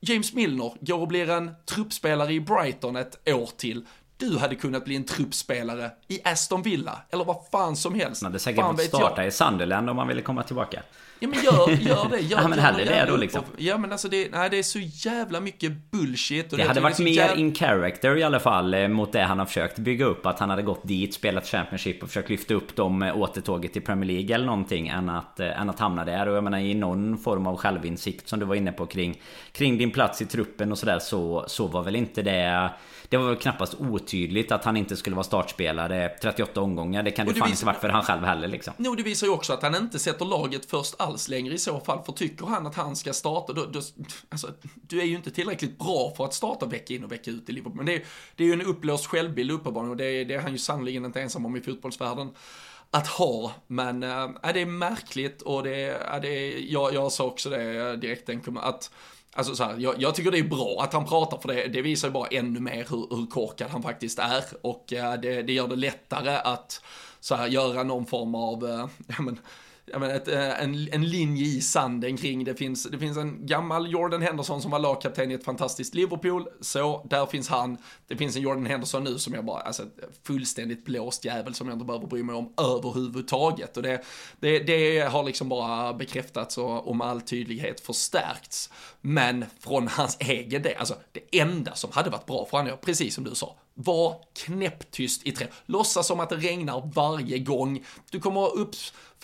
[0.00, 3.86] James Milner går och blir en truppspelare i Brighton ett år till.
[4.16, 8.22] du hade kunnat bli en truppspelare i Aston Villa, eller vad fan som helst.
[8.22, 10.82] Man hade säkert fått starta i Sunderland om man ville komma tillbaka.
[11.24, 12.20] Ja men gör, gör det.
[12.20, 13.42] Gör, ja men hellre det då liksom.
[13.56, 16.52] Ja men alltså det, nej, det är så jävla mycket bullshit.
[16.52, 17.36] Och det, det hade varit mer jävla...
[17.36, 20.26] in character i alla fall eh, mot det han har försökt bygga upp.
[20.26, 23.82] Att han hade gått dit, spelat Championship och försökt lyfta upp dem eh, återtåget till
[23.82, 24.88] Premier League eller någonting.
[24.88, 26.28] Än att, äh, än att hamna där.
[26.28, 29.20] Och jag menar i någon form av självinsikt som du var inne på kring,
[29.52, 30.98] kring din plats i truppen och sådär.
[30.98, 32.70] Så, så var väl inte det
[33.08, 37.02] det var väl knappast otydligt att han inte skulle vara startspelare 38 omgångar.
[37.02, 38.74] Det kan det, fan inte varit för han själv heller liksom.
[38.76, 41.80] No, det visar ju också att han inte sätter laget först alls längre i så
[41.80, 42.02] fall.
[42.04, 43.80] För tycker han att han ska starta, då, då
[44.28, 47.48] alltså, du är ju inte tillräckligt bra för att starta vecka in och vecka ut
[47.48, 47.76] i Liverpool.
[47.76, 48.04] Men det är,
[48.36, 51.22] det är ju en upplöst självbild uppenbarligen och det, det är han ju sannerligen inte
[51.22, 52.30] ensam om i fotbollsvärlden
[52.94, 57.24] att ha, men äh, det är märkligt och det, äh, det är, jag, jag sa
[57.24, 58.90] också det direkt, att
[59.36, 61.82] Alltså så här, jag, jag, tycker det är bra att han pratar för det, det
[61.82, 64.44] visar ju bara ännu mer hur, hur korkad han faktiskt är.
[64.62, 66.84] Och eh, det, det, gör det lättare att
[67.20, 68.86] så här göra någon form av, äh,
[69.86, 73.46] ja men, ett, eh, en, en linje i sanden kring, det finns, det finns en
[73.46, 78.16] gammal Jordan Henderson som var lagkapten i ett fantastiskt Liverpool, så där finns han, det
[78.16, 79.82] finns en Jordan Henderson nu som jag bara, alltså
[80.22, 84.04] fullständigt blåst jävel som jag inte behöver bry mig om överhuvudtaget och det,
[84.40, 88.70] det, det har liksom bara bekräftats och om all tydlighet förstärkts.
[89.00, 93.14] Men från hans egen del, alltså det enda som hade varit bra för honom, precis
[93.14, 95.46] som du sa, var knäpptyst i tre.
[95.66, 97.84] Låtsas som att det regnar varje gång.
[98.10, 98.58] Du kommer att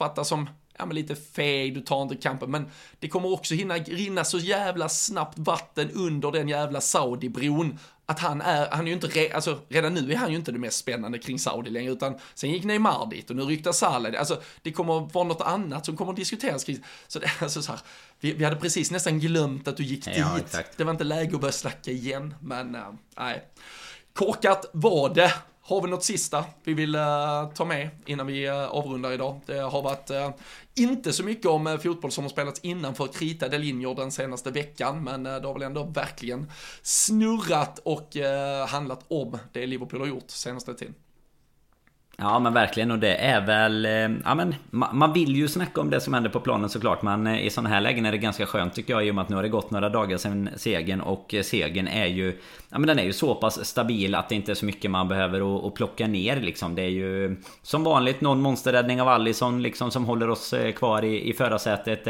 [0.00, 0.48] uppfattas som
[0.78, 2.70] ja, men lite feg, du tar inte kampen, men
[3.00, 8.40] det kommer också hinna rinna så jävla snabbt vatten under den jävla Saudi-bron att han
[8.40, 10.78] är, han är ju inte, re, alltså redan nu är han ju inte det mest
[10.78, 14.72] spännande kring Saudi längre, utan sen gick Neymar dit och nu ryktar Salah, alltså det
[14.72, 17.80] kommer vara något annat som kommer att diskuteras kring, så det, alltså så här,
[18.20, 20.76] vi, vi hade precis nästan glömt att du gick ja, dit, exakt.
[20.76, 22.82] det var inte läge att börja snacka igen, men äh,
[23.16, 23.44] nej.
[24.12, 25.32] Korkat var det.
[25.70, 29.40] Har vi något sista vi vill uh, ta med innan vi uh, avrundar idag?
[29.46, 30.30] Det har varit uh,
[30.74, 35.22] inte så mycket om fotboll som har spelats innanför kritade linjer den senaste veckan, men
[35.22, 36.50] det har väl ändå verkligen
[36.82, 38.16] snurrat och
[38.68, 40.94] handlat om det Liverpool har gjort senaste tiden.
[42.22, 42.90] Ja men verkligen.
[42.90, 43.86] Och det är väl...
[43.86, 47.26] Eh, ja men man vill ju snacka om det som händer på planen såklart Men
[47.26, 49.28] eh, i sådana här lägen är det ganska skönt tycker jag i och med att
[49.28, 52.40] nu har det gått några dagar sedan segern Och eh, segern är ju...
[52.68, 55.08] Ja men den är ju så pass stabil att det inte är så mycket man
[55.08, 56.74] behöver att plocka ner liksom.
[56.74, 61.30] Det är ju som vanligt någon monsterräddning av Allison liksom som håller oss kvar i,
[61.30, 62.08] i förarsätet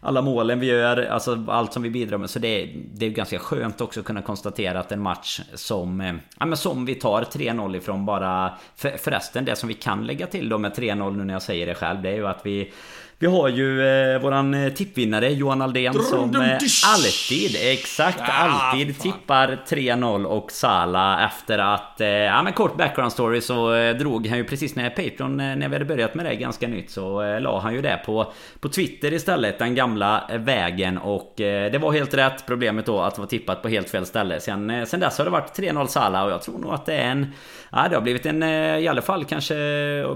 [0.00, 2.30] alla målen vi gör, alltså allt som vi bidrar med.
[2.30, 6.00] Så det är, det är ganska skönt också att kunna konstatera att en match som,
[6.00, 8.58] eh, ja, men som vi tar 3-0 ifrån bara...
[8.76, 11.66] För, förresten, det som vi kan lägga till då med 3-0 nu när jag säger
[11.66, 12.72] det själv, det är ju att vi
[13.20, 19.58] vi har ju eh, våran eh, tippvinnare Johan Aldén som eh, alltid, exakt, alltid tippar
[19.68, 24.38] 3-0 och Sala efter att, eh, ja men kort background story så eh, drog han
[24.38, 27.40] ju precis när Patreon, eh, när vi hade börjat med det ganska nytt så eh,
[27.40, 32.14] la han ju det på, på Twitter istället, den gamla vägen och det var helt
[32.14, 32.46] rätt.
[32.46, 34.40] Problemet då att det var tippat på helt fel ställe.
[34.40, 37.10] Sen, sen dess har det varit 3-0 Sala och jag tror nog att det är
[37.10, 37.32] en
[37.72, 39.54] Ja, det har blivit en, i alla fall kanske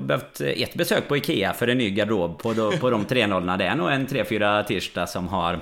[0.00, 3.64] behövt ett besök på Ikea för en ny garderob på, på de 3 0 Det
[3.64, 5.61] är nog en 3-4 tisdag som har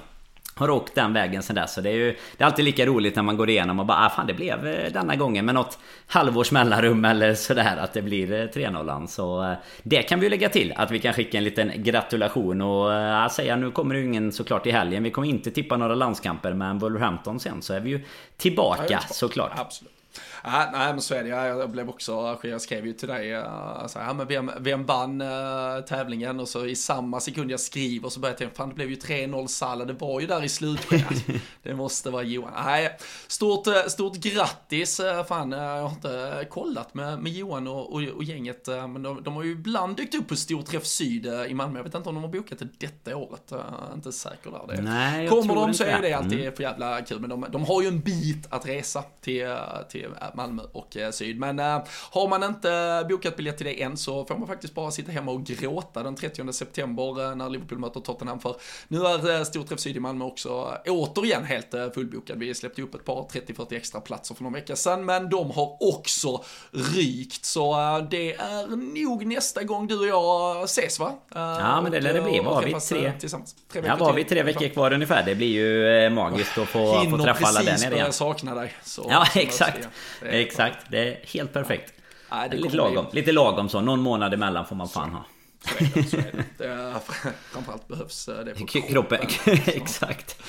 [0.60, 1.74] har åkt den vägen sen dess.
[1.74, 4.06] Så det är ju Det är alltid lika roligt när man går igenom och bara
[4.06, 8.02] ah, fan det blev eh, denna gången med något halvårs mellanrum eller sådär att det
[8.02, 11.44] blir 3-0 Så eh, det kan vi ju lägga till att vi kan skicka en
[11.44, 15.02] liten gratulation och äh, säga nu kommer det ju ingen såklart i helgen.
[15.02, 18.04] Vi kommer inte tippa några landskamper men Wolverhampton sen så är vi ju
[18.36, 19.52] tillbaka ja, såklart.
[19.56, 19.99] Absolut.
[20.44, 21.28] Ja, nej men så är det.
[21.28, 25.20] Jag blev också, jag skrev ju till dig, uh, så här, men vem, vem vann
[25.20, 26.40] uh, tävlingen?
[26.40, 28.96] Och så i samma sekund jag skriver så börjar jag tänka, fan det blev ju
[28.96, 31.24] 3-0 Salla, det var ju där i slutskedet.
[31.62, 32.52] det måste vara Johan.
[32.64, 38.02] Nej, stort, eh, stort grattis, fan jag har inte kollat med, med Johan och, och,
[38.02, 41.78] och gänget, men de, de, har ju ibland dykt upp på Storträff Syd i Malmö.
[41.78, 44.76] Jag vet inte om de har bokat det detta året, jag är inte säker där.
[44.76, 44.82] Det.
[44.82, 46.56] Nej, Kommer de så är det alltid mm.
[46.56, 49.56] för jävla kul, men de, de har ju en bit att resa till,
[49.88, 51.38] till Malmö och eh, Syd.
[51.38, 54.90] Men eh, har man inte bokat biljett till det än så får man faktiskt bara
[54.90, 58.56] sitta hemma och gråta den 30 september eh, när Liverpool möter Tottenham för
[58.88, 62.38] nu är Storträff Syd i Malmö också återigen helt fullbokad.
[62.38, 65.76] Vi släppte upp ett par 30-40 extra platser för någon vecka sedan men de har
[65.80, 67.74] också rykt så
[68.10, 71.12] det är nog nästa gång du och jag ses va?
[71.34, 72.40] Ja men det lär det bli.
[72.40, 73.12] Var vi tre?
[73.20, 73.56] Tillsammans.
[73.72, 75.22] tre ja, var vi tre veckor kvar ungefär.
[75.22, 78.12] Det blir ju magiskt att få, få träffa alla där nere igen.
[78.12, 78.74] sakna dig.
[78.84, 79.88] Så, ja exakt.
[80.22, 81.92] Exakt, det är helt perfekt.
[82.30, 83.06] Nej, lite lagom.
[83.12, 83.80] Lite lagom så.
[83.80, 85.24] Någon månad emellan får man fan ha.
[85.64, 86.02] Är det.
[86.02, 86.64] Så är det.
[86.64, 87.00] det
[87.50, 88.90] framförallt behövs det för kroppen.
[88.92, 89.28] kroppen.
[89.66, 90.42] Exakt.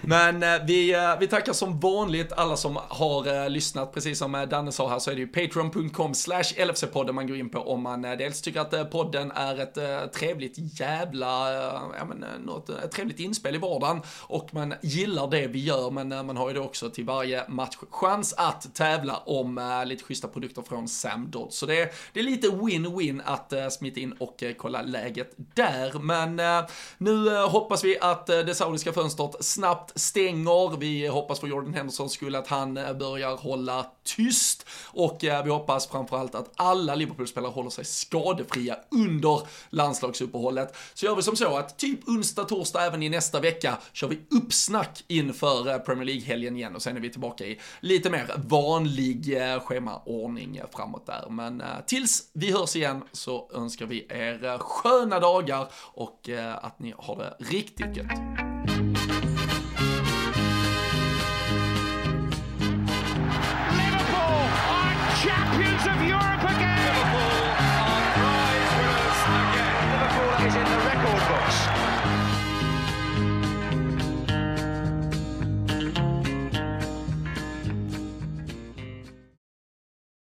[0.00, 3.94] Men eh, vi, eh, vi tackar som vanligt alla som har eh, lyssnat.
[3.94, 7.48] Precis som Danne sa här så är det ju patreon.com slash LFC-podden man går in
[7.48, 11.52] på om man dels tycker att podden är ett trevligt jävla,
[11.98, 16.08] ja men något, ett trevligt inspel i vardagen och man gillar det vi gör men
[16.08, 20.62] man har ju det också till varje match chans att tävla om lite schyssta produkter
[20.62, 21.52] från Sam Dodd.
[21.52, 25.98] Så det, det är lite win-win att smita in och kolla läget där.
[25.98, 30.76] Men eh, nu eh, hoppas vi att eh, det saudiska fönstret snabbt stänger.
[30.76, 35.50] Vi hoppas för Jordan Hendersons skull att han eh, börjar hålla tyst och eh, vi
[35.50, 39.40] hoppas framförallt att alla Liverpool-spelare håller sig skadefria under
[39.70, 40.76] landslagsuppehållet.
[40.94, 44.18] Så gör vi som så att typ onsdag, torsdag även i nästa vecka kör vi
[44.30, 49.38] uppsnack inför eh, Premier League-helgen igen och sen är vi tillbaka i lite mer vanlig
[49.66, 51.30] schemaordning framåt där.
[51.30, 56.78] Men tills vi hörs igen så önskar vi er er sköna dagar och eh, att
[56.78, 58.81] ni har det riktigt gött.